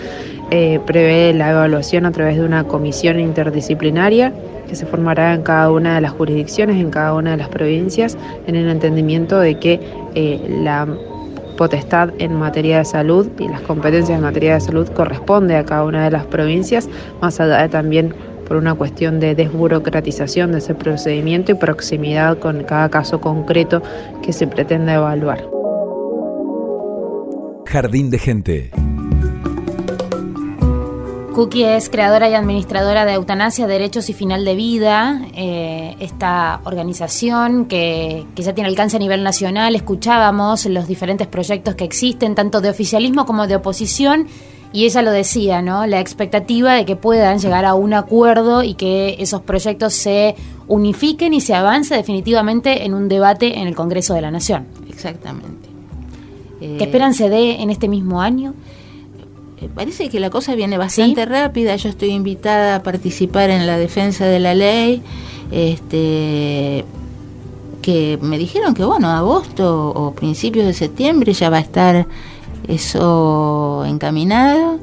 Eh, 0.50 0.80
prevé 0.88 1.32
la 1.34 1.52
evaluación 1.52 2.08
a 2.08 2.12
través 2.12 2.38
de 2.38 2.44
una 2.44 2.64
comisión 2.64 3.20
interdisciplinaria 3.20 4.34
que 4.68 4.76
se 4.76 4.88
formará 4.88 5.36
en 5.36 5.44
cada 5.44 5.72
una 5.72 5.96
de 5.96 6.02
las 6.02 6.12
jurisdicciones, 6.12 6.78
en 6.78 6.90
cada 6.90 7.14
una 7.14 7.32
de 7.32 7.38
las 7.38 7.50
provincias, 7.50 8.18
en 8.48 8.56
el 8.56 8.68
entendimiento 8.68 9.40
de 9.40 9.60
que 9.60 9.80
eh, 10.16 10.40
la 10.64 10.88
potestad 11.56 12.12
en 12.20 12.36
materia 12.36 12.78
de 12.78 12.86
salud 12.86 13.28
y 13.38 13.48
las 13.48 13.62
competencias 13.62 14.18
en 14.18 14.24
materia 14.24 14.54
de 14.54 14.62
salud 14.62 14.88
corresponde 14.90 15.56
a 15.56 15.66
cada 15.66 15.84
una 15.84 16.06
de 16.06 16.12
las 16.12 16.26
provincias, 16.26 16.88
más 17.22 17.40
allá 17.40 17.62
de 17.64 17.70
también 17.70 18.16
por 18.50 18.58
una 18.58 18.74
cuestión 18.74 19.20
de 19.20 19.36
desburocratización 19.36 20.52
de 20.52 20.58
ese 20.58 20.74
procedimiento 20.74 21.52
y 21.52 21.56
proximidad 21.56 22.40
con 22.40 22.64
cada 22.64 22.90
caso 22.90 23.22
concreto 23.22 23.84
que 24.24 24.34
se 24.34 24.48
pretende 24.48 24.94
evaluar. 24.94 25.48
Jardín 27.68 28.10
de 28.10 28.18
gente. 28.18 28.72
Cookie 31.36 31.64
es 31.64 31.90
creadora 31.90 32.28
y 32.28 32.34
administradora 32.34 33.06
de 33.06 33.14
Eutanasia, 33.14 33.68
Derechos 33.68 34.10
y 34.10 34.14
Final 34.14 34.44
de 34.44 34.56
Vida, 34.56 35.22
eh, 35.36 35.96
esta 36.00 36.60
organización 36.64 37.66
que, 37.66 38.26
que 38.36 38.42
ya 38.42 38.54
tiene 38.56 38.68
alcance 38.68 38.98
a 38.98 39.00
nivel 39.00 39.24
nacional. 39.24 39.76
Escuchábamos 39.76 40.66
los 40.66 40.88
diferentes 40.88 41.28
proyectos 41.28 41.76
que 41.76 41.84
existen, 41.84 42.34
tanto 42.34 42.62
de 42.62 42.72
oficialismo 42.72 43.28
como 43.28 43.46
de 43.46 43.56
oposición, 43.56 44.28
y 44.72 44.86
ella 44.86 45.02
lo 45.02 45.12
decía, 45.12 45.62
¿no? 45.62 45.86
La 45.88 46.00
expectativa 46.00 46.74
de 46.74 46.86
que 46.86 46.96
puedan 46.96 47.40
llegar 47.40 47.66
a 47.66 47.74
un 47.74 47.94
acuerdo 47.94 48.64
y 48.64 48.76
que 48.76 49.16
esos 49.20 49.42
proyectos 49.42 49.94
se 49.94 50.36
unifiquen 50.68 51.34
y 51.34 51.42
se 51.42 51.56
avance 51.56 51.96
definitivamente 51.96 52.86
en 52.86 52.94
un 52.94 53.08
debate 53.08 53.60
en 53.60 53.68
el 53.68 53.76
Congreso 53.76 54.14
de 54.14 54.22
la 54.22 54.32
Nación. 54.32 54.68
Exactamente. 54.88 55.70
¿Qué 56.60 56.84
esperan 56.84 57.14
se 57.14 57.30
dé 57.30 57.62
en 57.62 57.70
este 57.70 57.88
mismo 57.88 58.22
año? 58.22 58.54
Eh, 59.62 59.70
Parece 59.74 60.10
que 60.10 60.20
la 60.20 60.30
cosa 60.30 60.56
viene 60.56 60.78
bastante 60.78 61.26
rápida. 61.26 61.76
Yo 61.78 61.90
estoy 61.90 62.10
invitada 62.10 62.76
a 62.76 62.84
participar 62.84 63.50
en 63.50 63.66
la 63.66 63.78
defensa 63.78 64.26
de 64.26 64.40
la 64.40 64.54
ley. 64.54 65.02
Este, 65.52 66.86
que 67.82 68.20
me 68.22 68.38
dijeron 68.38 68.74
que, 68.74 68.84
bueno, 68.84 69.08
agosto 69.10 69.90
o 69.90 70.14
principios 70.14 70.66
de 70.66 70.74
septiembre 70.74 71.34
ya 71.34 71.50
va 71.50 71.58
a 71.58 71.62
estar 71.62 72.08
eso 72.70 73.84
encaminado. 73.86 74.80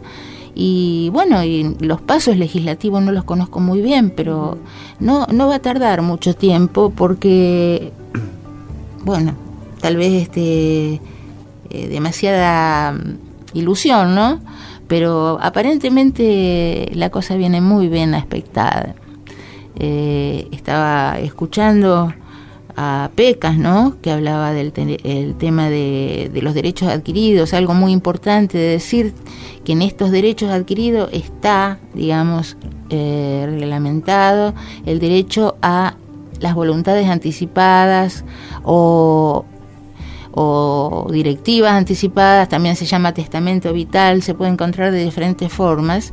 Y 0.55 1.11
bueno, 1.13 1.45
y 1.45 1.77
los 1.81 2.01
pasos 2.01 2.37
legislativos 2.37 3.03
no 3.03 3.13
los 3.13 3.25
conozco 3.25 3.61
muy 3.61 3.81
bien, 3.81 4.11
pero 4.11 4.59
no, 5.01 5.27
no 5.27 5.49
va 5.49 5.57
a 5.57 5.63
tardar 5.63 6.03
mucho 6.03 6.35
tiempo 6.35 6.91
porque, 6.95 7.93
bueno, 9.05 9.35
tal 9.81 9.97
vez 9.97 10.23
este 10.23 11.01
eh, 11.71 11.89
demasiada 11.89 12.93
mm, 12.93 13.19
ilusión, 13.55 14.15
¿no? 14.15 14.41
Pero 14.89 15.39
aparentemente 15.43 16.91
la 16.95 17.11
cosa 17.11 17.37
viene 17.37 17.61
muy 17.61 17.89
bien 17.89 18.15
aspectada. 18.15 18.95
Eh, 19.79 20.49
estaba 20.53 21.19
escuchando 21.19 22.15
a 22.77 23.11
Pecas, 23.15 23.57
¿no? 23.57 23.97
Que 24.03 24.11
hablaba 24.11 24.53
del 24.53 24.73
te- 24.73 25.01
el 25.05 25.35
tema 25.37 25.69
de, 25.71 26.31
de 26.33 26.43
los 26.43 26.55
derechos 26.55 26.89
adquiridos, 26.89 27.55
algo 27.55 27.75
muy 27.75 27.93
importante 27.93 28.59
de 28.59 28.69
decir 28.69 29.15
que 29.65 29.73
en 29.73 29.83
estos 29.83 30.11
derechos 30.11 30.51
adquiridos 30.51 31.09
está, 31.13 31.79
digamos, 31.95 32.57
eh, 32.91 33.47
reglamentado 33.49 34.55
el 34.85 34.99
derecho 34.99 35.57
a 35.63 35.95
las 36.41 36.55
voluntades 36.55 37.09
anticipadas 37.09 38.25
o 38.65 39.45
o 40.39 41.09
directivas 41.11 41.73
anticipadas, 41.73 42.51
también 42.51 42.77
se 42.77 42.85
llama 42.85 43.15
testamento 43.15 43.73
vital, 43.73 44.23
se 44.23 44.35
puede 44.35 44.51
encontrar 44.51 44.93
de 44.93 45.03
diferentes 45.03 45.51
formas, 45.51 46.13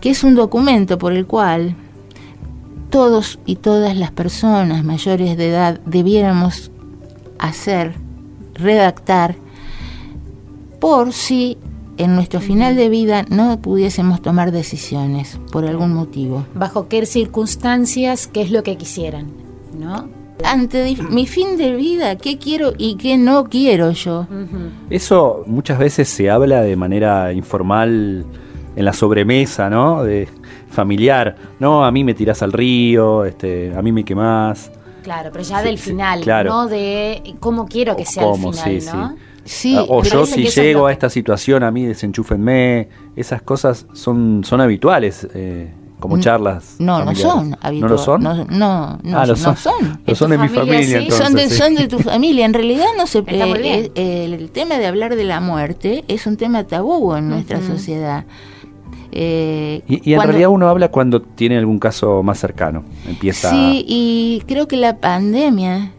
que 0.00 0.10
es 0.10 0.24
un 0.24 0.34
documento 0.34 0.98
por 0.98 1.12
el 1.12 1.26
cual 1.26 1.76
todos 2.92 3.38
y 3.46 3.56
todas 3.56 3.96
las 3.96 4.12
personas 4.12 4.84
mayores 4.84 5.38
de 5.38 5.48
edad 5.48 5.80
debiéramos 5.86 6.70
hacer, 7.38 7.94
redactar, 8.54 9.34
por 10.78 11.14
si 11.14 11.56
en 11.96 12.14
nuestro 12.14 12.40
final 12.40 12.76
de 12.76 12.90
vida 12.90 13.24
no 13.30 13.58
pudiésemos 13.60 14.20
tomar 14.20 14.52
decisiones 14.52 15.40
por 15.50 15.64
algún 15.64 15.94
motivo. 15.94 16.44
¿Bajo 16.54 16.88
qué 16.88 17.06
circunstancias? 17.06 18.26
¿Qué 18.26 18.42
es 18.42 18.50
lo 18.50 18.62
que 18.62 18.76
quisieran? 18.76 19.28
¿No? 19.78 20.08
Ante 20.44 20.94
mi 21.08 21.26
fin 21.26 21.56
de 21.56 21.74
vida, 21.74 22.16
¿qué 22.16 22.36
quiero 22.36 22.72
y 22.76 22.96
qué 22.96 23.16
no 23.16 23.44
quiero 23.44 23.92
yo? 23.92 24.26
Eso 24.90 25.44
muchas 25.46 25.78
veces 25.78 26.10
se 26.10 26.28
habla 26.28 26.60
de 26.60 26.76
manera 26.76 27.32
informal 27.32 28.26
en 28.76 28.84
la 28.84 28.92
sobremesa, 28.92 29.70
¿no? 29.70 30.02
De 30.02 30.28
familiar. 30.72 31.36
No, 31.60 31.84
a 31.84 31.90
mí 31.92 32.02
me 32.04 32.14
tirás 32.14 32.42
al 32.42 32.52
río, 32.52 33.24
este, 33.24 33.74
a 33.76 33.82
mí 33.82 33.92
me 33.92 34.04
quemás. 34.04 34.70
Claro, 35.02 35.30
pero 35.32 35.44
ya 35.44 35.62
del 35.62 35.78
final, 35.78 36.20
claro. 36.20 36.50
no 36.50 36.66
de 36.68 37.34
cómo 37.40 37.66
quiero 37.66 37.96
que 37.96 38.04
sea 38.06 38.22
¿Cómo? 38.24 38.50
el 38.50 38.54
final, 38.56 38.80
Sí, 38.80 38.86
¿no? 38.96 39.16
Sí, 39.44 39.76
Ah, 39.76 39.84
o 39.88 40.04
yo 40.04 40.24
si 40.24 40.44
llego 40.46 40.86
a 40.86 40.92
esta 40.92 41.10
situación, 41.10 41.64
a 41.64 41.70
mí 41.72 41.84
desenchúfenme. 41.84 42.88
Esas 43.16 43.42
cosas 43.42 43.86
son, 43.92 44.42
son 44.44 44.60
habituales. 44.60 45.26
eh, 45.34 45.72
como 45.98 46.16
N- 46.16 46.24
charlas. 46.24 46.76
No, 46.80 47.04
no 47.04 47.14
son 47.14 47.50
¿No 47.50 47.58
habituales. 47.60 47.90
lo 47.96 48.04
son? 48.04 48.22
No, 48.22 48.34
no, 48.44 48.98
no, 49.02 49.18
Ah, 49.18 49.24
lo 49.26 49.34
no 49.34 49.36
son. 49.36 49.56
son. 49.56 50.00
Lo 50.04 50.14
son 50.16 50.30
de 50.30 50.38
mi 50.38 50.48
familia, 50.48 50.98
entonces. 50.98 51.14
son, 51.26 51.34
de, 51.34 51.48
sí. 51.48 51.56
son 51.56 51.74
de 51.76 51.86
tu 51.88 51.98
familia. 52.00 52.44
En 52.44 52.54
realidad 52.54 52.86
no 52.96 53.06
se 53.06 53.20
eh, 53.20 53.90
eh, 53.94 54.24
el, 54.24 54.50
tema 54.50 54.78
de 54.78 54.86
hablar 54.86 55.14
de 55.14 55.22
la 55.24 55.40
muerte 55.40 56.04
es 56.08 56.26
un 56.26 56.36
tema 56.36 56.64
tabú 56.64 57.14
en 57.14 57.28
nuestra 57.28 57.60
sociedad. 57.60 58.24
Eh, 59.12 59.82
Y, 59.86 59.94
y 60.10 60.12
en 60.12 60.18
cuando- 60.18 60.32
realidad 60.32 60.48
uno 60.50 60.68
habla 60.68 60.90
cuando 60.90 61.20
tiene 61.22 61.58
algún 61.58 61.78
caso 61.78 62.22
más 62.22 62.38
cercano. 62.38 62.82
Empieza. 63.06 63.50
Sí, 63.50 63.84
y 63.86 64.42
creo 64.46 64.66
que 64.68 64.76
la 64.76 64.98
pandemia 64.98 65.92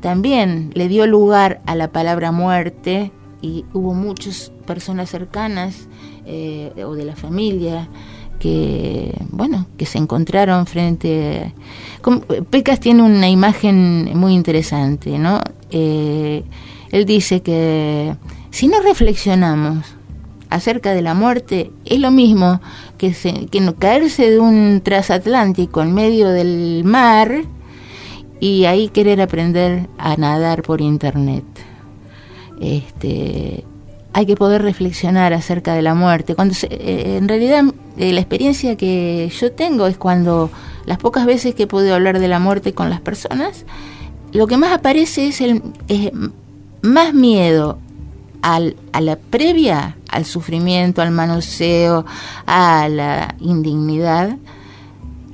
también 0.00 0.70
le 0.74 0.88
dio 0.88 1.06
lugar 1.06 1.60
a 1.66 1.74
la 1.74 1.88
palabra 1.92 2.32
muerte 2.32 3.10
y 3.42 3.64
hubo 3.72 3.92
muchas 3.94 4.52
personas 4.66 5.10
cercanas 5.10 5.88
eh, 6.26 6.72
o 6.86 6.94
de 6.94 7.04
la 7.04 7.16
familia 7.16 7.88
que, 8.38 9.14
bueno, 9.30 9.66
que 9.76 9.84
se 9.84 9.98
encontraron 9.98 10.64
frente... 10.66 11.52
como- 12.02 12.20
Pecas 12.20 12.80
tiene 12.80 13.02
una 13.02 13.28
imagen 13.28 14.12
muy 14.16 14.32
interesante, 14.34 15.18
¿no? 15.18 15.40
Eh, 15.70 16.42
él 16.90 17.04
dice 17.04 17.42
que 17.42 18.14
si 18.50 18.68
no 18.68 18.80
reflexionamos 18.80 19.84
acerca 20.50 20.92
de 20.92 21.02
la 21.02 21.14
muerte 21.14 21.70
es 21.84 21.98
lo 22.00 22.10
mismo 22.10 22.60
que, 22.98 23.14
se- 23.14 23.46
que 23.46 23.60
no 23.60 23.76
caerse 23.76 24.30
de 24.30 24.38
un 24.40 24.80
transatlántico 24.82 25.80
en 25.82 25.94
medio 25.94 26.28
del 26.28 26.82
mar 26.84 27.42
y 28.40 28.64
ahí 28.64 28.88
querer 28.88 29.20
aprender 29.20 29.88
a 29.98 30.16
nadar 30.16 30.62
por 30.62 30.80
internet. 30.80 31.44
Este, 32.60 33.64
hay 34.12 34.26
que 34.26 34.34
poder 34.36 34.62
reflexionar 34.62 35.32
acerca 35.32 35.74
de 35.74 35.82
la 35.82 35.94
muerte. 35.94 36.34
Cuando 36.34 36.54
se- 36.54 36.66
eh, 36.70 37.16
en 37.16 37.28
realidad 37.28 37.64
eh, 37.96 38.12
la 38.12 38.20
experiencia 38.20 38.76
que 38.76 39.30
yo 39.40 39.52
tengo 39.52 39.86
es 39.86 39.96
cuando 39.96 40.50
las 40.86 40.98
pocas 40.98 41.26
veces 41.26 41.54
que 41.54 41.64
he 41.64 41.66
podido 41.66 41.94
hablar 41.94 42.18
de 42.18 42.28
la 42.28 42.38
muerte 42.38 42.72
con 42.72 42.90
las 42.90 43.00
personas, 43.00 43.64
lo 44.32 44.46
que 44.46 44.56
más 44.56 44.72
aparece 44.72 45.28
es 45.28 45.40
el 45.40 45.62
es 45.88 46.10
más 46.82 47.12
miedo 47.14 47.78
al, 48.42 48.76
a 48.92 49.00
la 49.00 49.16
previa, 49.16 49.96
al 50.08 50.24
sufrimiento, 50.24 51.02
al 51.02 51.10
manoseo, 51.10 52.04
a 52.46 52.88
la 52.88 53.34
indignidad, 53.40 54.36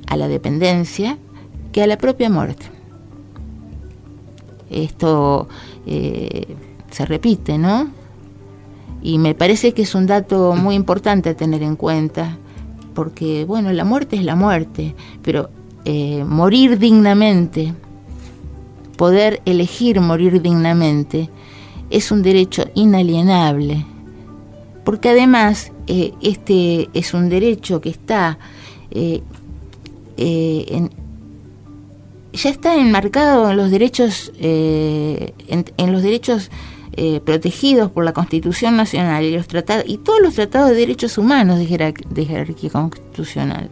a 0.07 0.17
la 0.17 0.27
dependencia, 0.27 1.17
que 1.71 1.83
a 1.83 1.87
la 1.87 1.97
propia 1.97 2.29
muerte. 2.29 2.65
Esto 4.69 5.47
eh, 5.85 6.55
se 6.91 7.05
repite, 7.05 7.57
¿no? 7.57 7.89
Y 9.01 9.19
me 9.19 9.35
parece 9.35 9.73
que 9.73 9.83
es 9.83 9.95
un 9.95 10.07
dato 10.07 10.53
muy 10.55 10.75
importante 10.75 11.29
a 11.29 11.37
tener 11.37 11.63
en 11.63 11.75
cuenta, 11.75 12.37
porque, 12.93 13.45
bueno, 13.45 13.71
la 13.71 13.85
muerte 13.85 14.15
es 14.15 14.23
la 14.23 14.35
muerte, 14.35 14.95
pero 15.21 15.49
eh, 15.85 16.25
morir 16.25 16.79
dignamente, 16.79 17.73
poder 18.97 19.41
elegir 19.45 20.01
morir 20.01 20.41
dignamente, 20.41 21.29
es 21.89 22.11
un 22.11 22.21
derecho 22.21 22.65
inalienable, 22.75 23.85
porque 24.83 25.09
además 25.09 25.71
eh, 25.87 26.13
este 26.21 26.89
es 26.93 27.13
un 27.13 27.29
derecho 27.29 27.79
que 27.81 27.89
está 27.89 28.37
eh, 28.91 29.21
eh, 30.17 30.65
en, 30.69 30.89
ya 32.33 32.49
está 32.49 32.75
enmarcado 32.75 33.49
en 33.49 33.57
los 33.57 33.71
derechos 33.71 34.31
en, 34.39 35.91
los 35.91 36.03
derechos 36.03 36.51
protegidos 37.25 37.91
por 37.91 38.03
la 38.03 38.11
Constitución 38.13 38.75
Nacional 38.75 39.23
y 39.23 39.31
los 39.35 39.47
tratados 39.47 39.85
y 39.87 39.97
todos 39.97 40.19
los 40.21 40.33
tratados 40.35 40.69
de 40.71 40.75
derechos 40.75 41.17
humanos 41.17 41.59
de, 41.59 41.67
jerar- 41.67 42.07
de 42.09 42.25
jerarquía 42.25 42.69
constitucional. 42.71 43.69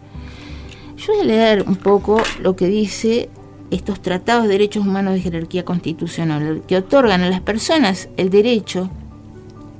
Yo 0.97 1.13
voy 1.13 1.21
a 1.21 1.25
leer 1.25 1.65
un 1.67 1.75
poco 1.75 2.21
lo 2.41 2.55
que 2.55 2.67
dice 2.67 3.29
estos 3.71 4.01
tratados 4.01 4.43
de 4.43 4.49
derechos 4.49 4.85
humanos 4.85 5.13
de 5.13 5.21
jerarquía 5.21 5.65
constitucional, 5.65 6.63
que 6.67 6.77
otorgan 6.77 7.21
a 7.21 7.29
las 7.29 7.41
personas 7.41 8.09
el 8.17 8.29
derecho 8.29 8.89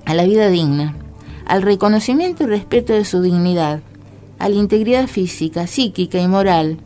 a 0.06 0.14
la 0.14 0.26
vida 0.26 0.50
digna, 0.50 0.96
al 1.46 1.62
reconocimiento 1.62 2.44
y 2.44 2.48
respeto 2.48 2.94
de 2.94 3.06
su 3.06 3.22
dignidad, 3.22 3.82
a 4.40 4.50
la 4.50 4.56
integridad 4.56 5.08
física, 5.08 5.68
psíquica 5.68 6.20
y 6.20 6.28
moral, 6.28 6.78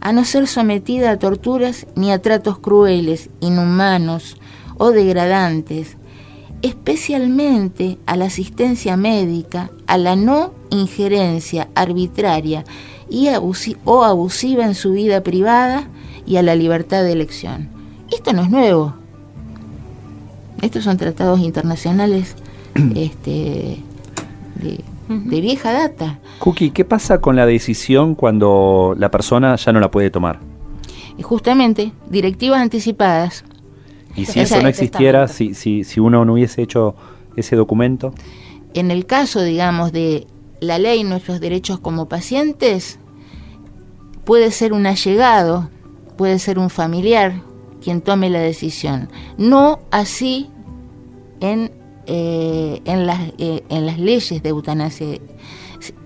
a 0.00 0.12
no 0.12 0.24
ser 0.24 0.46
sometida 0.46 1.10
a 1.10 1.18
torturas 1.18 1.86
ni 1.96 2.12
a 2.12 2.20
tratos 2.20 2.58
crueles, 2.58 3.30
inhumanos 3.40 4.36
o 4.76 4.90
degradantes, 4.90 5.96
especialmente 6.62 7.98
a 8.06 8.16
la 8.16 8.26
asistencia 8.26 8.96
médica, 8.96 9.70
a 9.86 9.98
la 9.98 10.16
no 10.16 10.52
injerencia 10.70 11.68
arbitraria 11.74 12.64
y 13.08 13.28
o 13.84 14.04
abusiva 14.04 14.64
en 14.64 14.74
su 14.74 14.92
vida 14.92 15.22
privada 15.22 15.88
y 16.26 16.36
a 16.36 16.42
la 16.42 16.54
libertad 16.54 17.02
de 17.02 17.12
elección. 17.12 17.68
Esto 18.12 18.32
no 18.32 18.42
es 18.42 18.50
nuevo. 18.50 18.94
Estos 20.62 20.84
son 20.84 20.96
tratados 20.96 21.40
internacionales 21.40 22.36
este, 22.94 23.78
de, 24.56 24.80
de 25.08 25.40
vieja 25.40 25.72
data. 25.72 26.18
Cookie, 26.38 26.70
¿qué 26.70 26.84
pasa 26.84 27.20
con 27.20 27.36
la 27.36 27.46
decisión 27.46 28.14
cuando 28.14 28.94
la 28.98 29.10
persona 29.10 29.56
ya 29.56 29.72
no 29.72 29.80
la 29.80 29.90
puede 29.90 30.10
tomar? 30.10 30.40
Y 31.18 31.22
justamente, 31.22 31.92
directivas 32.08 32.60
anticipadas. 32.60 33.44
Y 34.16 34.24
si 34.26 34.40
Esa- 34.40 34.56
eso 34.56 34.62
no 34.62 34.68
existiera, 34.68 35.28
si, 35.28 35.54
si, 35.54 35.84
si 35.84 36.00
uno 36.00 36.24
no 36.24 36.34
hubiese 36.34 36.62
hecho 36.62 36.94
ese 37.36 37.56
documento, 37.56 38.14
En 38.74 38.90
el 38.90 39.06
caso, 39.06 39.40
digamos, 39.42 39.92
de 39.92 40.26
la 40.60 40.78
ley 40.78 41.04
nuestros 41.04 41.38
derechos 41.40 41.78
como 41.78 42.08
pacientes, 42.08 42.98
puede 44.24 44.50
ser 44.50 44.72
un 44.72 44.86
allegado, 44.86 45.68
puede 46.16 46.38
ser 46.38 46.58
un 46.58 46.70
familiar 46.70 47.42
quien 47.82 48.00
tome 48.00 48.30
la 48.30 48.40
decisión. 48.40 49.08
No 49.36 49.80
así 49.90 50.48
en, 51.40 51.70
eh, 52.06 52.80
en, 52.84 53.06
las, 53.06 53.20
eh, 53.38 53.62
en 53.68 53.86
las 53.86 53.98
leyes 53.98 54.42
de 54.42 54.48
eutanasia 54.48 55.18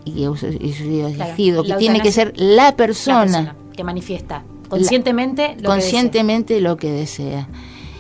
y, 0.05 0.25
suicidio 0.25 1.11
Claro, 1.13 1.23
asistido, 1.23 1.63
que 1.63 1.75
tiene 1.75 2.01
que 2.01 2.11
ser 2.11 2.33
la 2.37 2.75
persona, 2.77 3.25
La 3.25 3.25
persona 3.27 3.57
que 3.77 3.85
manifiesta 3.85 4.43
conscientemente 4.69 5.55
lo 5.55 5.57
que 5.57 5.67
conscientemente 5.67 6.61
lo 6.61 6.77
que 6.77 6.91
desea. 6.91 7.49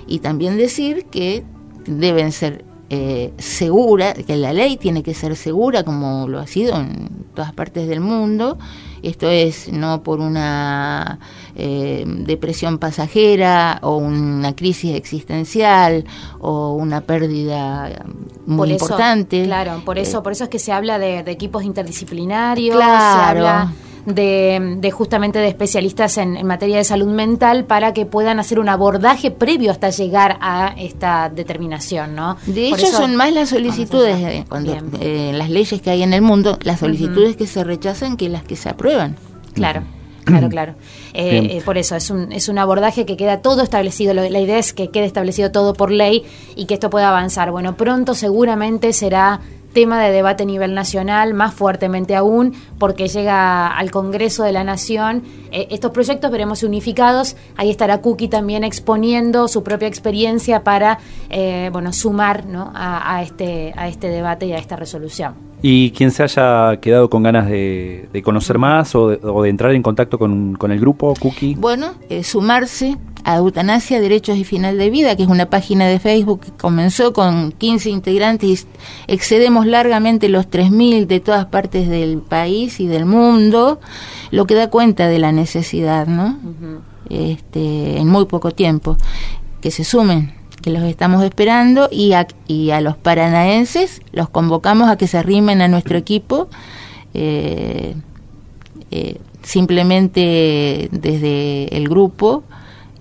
Y 0.06 0.20
también 0.20 0.56
decir 0.56 1.04
que 1.06 1.44
deben 1.86 2.32
ser 2.32 2.64
eh, 2.90 3.32
segura, 3.38 4.14
que 4.14 4.36
la 4.36 4.52
ley 4.52 4.76
tiene 4.76 5.02
que 5.02 5.14
ser 5.14 5.36
segura 5.36 5.84
como 5.84 6.26
lo 6.28 6.38
ha 6.38 6.46
sido 6.46 6.76
en 6.80 7.26
todas 7.34 7.52
partes 7.52 7.88
del 7.88 8.00
mundo. 8.00 8.58
Esto 9.02 9.28
es 9.30 9.70
no 9.72 10.02
por 10.02 10.20
una 10.20 11.18
eh, 11.54 12.04
depresión 12.06 12.78
pasajera 12.78 13.78
o 13.82 13.96
una 13.96 14.54
crisis 14.54 14.94
existencial 14.94 16.04
o 16.40 16.72
una 16.74 17.00
pérdida 17.02 18.04
muy 18.46 18.56
Por 18.56 18.68
eso, 18.68 18.84
importante. 18.84 19.44
Claro, 19.44 19.82
por 19.84 19.98
eso, 19.98 20.18
Eh, 20.18 20.22
por 20.22 20.32
eso 20.32 20.44
es 20.44 20.50
que 20.50 20.58
se 20.58 20.72
habla 20.72 20.98
de, 20.98 21.22
de 21.22 21.30
equipos 21.30 21.64
interdisciplinarios, 21.64 22.76
Claro. 22.76 23.20
se 23.20 23.24
habla 23.30 23.72
de, 24.14 24.76
de 24.78 24.90
justamente 24.90 25.38
de 25.38 25.48
especialistas 25.48 26.18
en, 26.18 26.36
en 26.36 26.46
materia 26.46 26.76
de 26.78 26.84
salud 26.84 27.08
mental 27.08 27.64
para 27.64 27.92
que 27.92 28.06
puedan 28.06 28.40
hacer 28.40 28.58
un 28.58 28.68
abordaje 28.68 29.30
previo 29.30 29.70
hasta 29.70 29.90
llegar 29.90 30.38
a 30.40 30.74
esta 30.78 31.28
determinación, 31.28 32.14
¿no? 32.14 32.36
De 32.46 32.70
Por 32.70 32.78
hecho, 32.78 32.88
eso- 32.88 32.96
son 32.98 33.16
más 33.16 33.32
las 33.32 33.50
solicitudes, 33.50 34.16
eh, 34.18 34.44
cuando 34.48 34.76
eh, 35.00 35.32
las 35.34 35.50
leyes 35.50 35.80
que 35.82 35.90
hay 35.90 36.02
en 36.02 36.12
el 36.12 36.22
mundo, 36.22 36.58
las 36.62 36.80
solicitudes 36.80 37.36
que 37.36 37.46
se 37.46 37.64
rechazan 37.64 38.16
que 38.16 38.28
las 38.28 38.42
que 38.42 38.56
se 38.56 38.68
aprueban. 38.68 39.16
Claro. 39.54 39.82
Claro, 40.24 40.50
claro. 40.50 40.74
Eh, 41.14 41.56
eh, 41.56 41.62
por 41.64 41.78
eso 41.78 41.96
es 41.96 42.10
un, 42.10 42.32
es 42.32 42.50
un 42.50 42.58
abordaje 42.58 43.06
que 43.06 43.16
queda 43.16 43.40
todo 43.40 43.62
establecido. 43.62 44.12
Lo- 44.12 44.28
la 44.28 44.38
idea 44.40 44.58
es 44.58 44.74
que 44.74 44.88
quede 44.88 45.06
establecido 45.06 45.50
todo 45.52 45.72
por 45.72 45.90
ley 45.90 46.22
y 46.54 46.66
que 46.66 46.74
esto 46.74 46.90
pueda 46.90 47.08
avanzar. 47.08 47.50
Bueno, 47.50 47.78
pronto 47.78 48.12
seguramente 48.14 48.92
será 48.92 49.40
tema 49.72 50.02
de 50.02 50.10
debate 50.10 50.42
a 50.42 50.46
nivel 50.46 50.74
nacional, 50.74 51.34
más 51.34 51.54
fuertemente 51.54 52.14
aún, 52.16 52.54
porque 52.78 53.08
llega 53.08 53.68
al 53.68 53.90
Congreso 53.90 54.42
de 54.44 54.52
la 54.52 54.64
Nación. 54.64 55.22
Eh, 55.52 55.68
estos 55.70 55.90
proyectos 55.92 56.30
veremos 56.30 56.62
unificados. 56.62 57.36
Ahí 57.56 57.70
estará 57.70 58.00
Cookie 58.00 58.28
también 58.28 58.64
exponiendo 58.64 59.48
su 59.48 59.62
propia 59.62 59.88
experiencia 59.88 60.64
para 60.64 60.98
eh, 61.30 61.70
bueno, 61.72 61.92
sumar 61.92 62.46
¿no? 62.46 62.72
a, 62.74 63.16
a 63.16 63.22
este, 63.22 63.72
a 63.76 63.88
este 63.88 64.08
debate 64.08 64.46
y 64.46 64.52
a 64.52 64.58
esta 64.58 64.76
resolución. 64.76 65.34
y 65.60 65.90
quien 65.90 66.10
se 66.12 66.22
haya 66.22 66.76
quedado 66.80 67.10
con 67.10 67.22
ganas 67.24 67.48
de, 67.48 68.08
de 68.12 68.22
conocer 68.22 68.58
más 68.58 68.94
o 68.94 69.08
de, 69.08 69.18
o 69.22 69.42
de 69.42 69.50
entrar 69.50 69.72
en 69.74 69.82
contacto 69.82 70.18
con, 70.18 70.54
con 70.54 70.70
el 70.70 70.78
grupo, 70.80 71.14
Cookie, 71.20 71.56
Bueno, 71.56 71.94
eh, 72.08 72.22
sumarse 72.22 72.96
a 73.28 73.36
Eutanasia, 73.36 74.00
Derechos 74.00 74.38
y 74.38 74.44
Final 74.44 74.78
de 74.78 74.88
Vida, 74.88 75.14
que 75.14 75.24
es 75.24 75.28
una 75.28 75.50
página 75.50 75.86
de 75.86 75.98
Facebook 75.98 76.40
que 76.40 76.52
comenzó 76.52 77.12
con 77.12 77.52
15 77.52 77.90
integrantes 77.90 78.66
y 79.06 79.12
excedemos 79.12 79.66
largamente 79.66 80.30
los 80.30 80.48
3.000 80.48 81.06
de 81.06 81.20
todas 81.20 81.44
partes 81.44 81.90
del 81.90 82.22
país 82.22 82.80
y 82.80 82.86
del 82.86 83.04
mundo, 83.04 83.80
lo 84.30 84.46
que 84.46 84.54
da 84.54 84.70
cuenta 84.70 85.08
de 85.08 85.18
la 85.18 85.30
necesidad, 85.30 86.06
¿no? 86.06 86.38
este, 87.10 87.98
en 87.98 88.08
muy 88.08 88.24
poco 88.24 88.52
tiempo, 88.52 88.96
que 89.60 89.72
se 89.72 89.84
sumen, 89.84 90.32
que 90.62 90.70
los 90.70 90.84
estamos 90.84 91.22
esperando 91.22 91.90
y 91.92 92.14
a, 92.14 92.26
y 92.46 92.70
a 92.70 92.80
los 92.80 92.96
paranaenses 92.96 94.00
los 94.10 94.30
convocamos 94.30 94.88
a 94.88 94.96
que 94.96 95.06
se 95.06 95.18
arrimen 95.18 95.60
a 95.60 95.68
nuestro 95.68 95.98
equipo. 95.98 96.48
eh, 97.12 97.94
eh, 98.90 99.18
simplemente 99.42 100.88
desde 100.92 101.76
el 101.76 101.88
grupo 101.88 102.42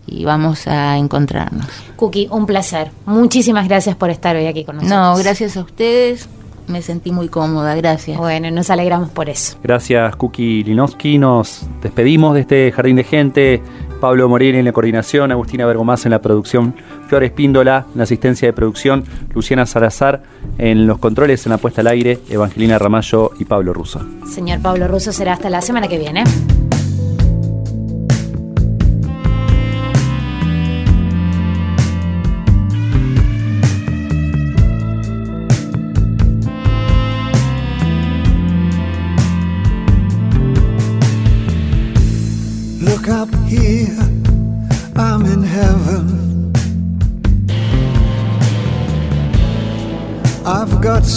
y 0.08 0.24
vamos 0.26 0.68
a 0.68 0.98
encontrarnos. 0.98 1.68
Cookie, 1.96 2.28
un 2.32 2.46
placer. 2.46 2.90
Muchísimas 3.06 3.68
gracias 3.68 3.96
por 3.96 4.10
estar 4.10 4.36
hoy 4.36 4.48
aquí 4.48 4.64
con 4.64 4.78
nosotros. 4.78 5.00
No, 5.00 5.16
gracias 5.18 5.58
a 5.58 5.62
ustedes. 5.62 6.30
Me 6.68 6.82
sentí 6.82 7.12
muy 7.12 7.30
cómoda, 7.30 7.76
gracias. 7.76 8.18
Bueno, 8.18 8.52
nos 8.52 8.70
alegramos 8.70 9.10
por 9.10 9.30
eso. 9.30 9.58
Gracias, 9.64 10.16
Cookie 10.18 10.64
Linowski. 10.64 11.18
Nos 11.18 11.66
despedimos 11.82 12.34
de 12.34 12.42
este 12.42 12.72
jardín 12.72 12.98
de 12.98 13.04
gente. 13.04 13.62
Pablo 14.02 14.30
Morini 14.30 14.60
en 14.60 14.66
la 14.66 14.72
coordinación, 14.72 15.32
Agustina 15.32 15.66
Bergomás 15.66 16.06
en 16.06 16.12
la 16.12 16.22
producción, 16.22 16.76
Flores 17.08 17.32
Píndola 17.32 17.86
en 17.92 17.98
la 17.98 18.04
asistencia 18.04 18.48
de 18.48 18.54
producción, 18.54 19.04
Luciana 19.34 19.66
Salazar 19.66 20.22
en 20.58 20.86
los 20.86 21.00
controles 21.00 21.46
en 21.46 21.52
la 21.52 21.58
puesta 21.58 21.82
al 21.82 21.88
aire, 21.88 22.20
Evangelina 22.30 22.78
Ramallo 22.78 23.32
y 23.40 23.46
Pablo 23.46 23.74
Russo. 23.74 24.02
Señor 24.30 24.62
Pablo 24.62 24.88
Russo, 24.88 25.12
será 25.12 25.34
hasta 25.34 25.50
la 25.50 25.62
semana 25.62 25.88
que 25.88 25.98
viene. 25.98 26.24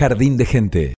Jardín 0.00 0.38
de 0.38 0.46
gente. 0.46 0.84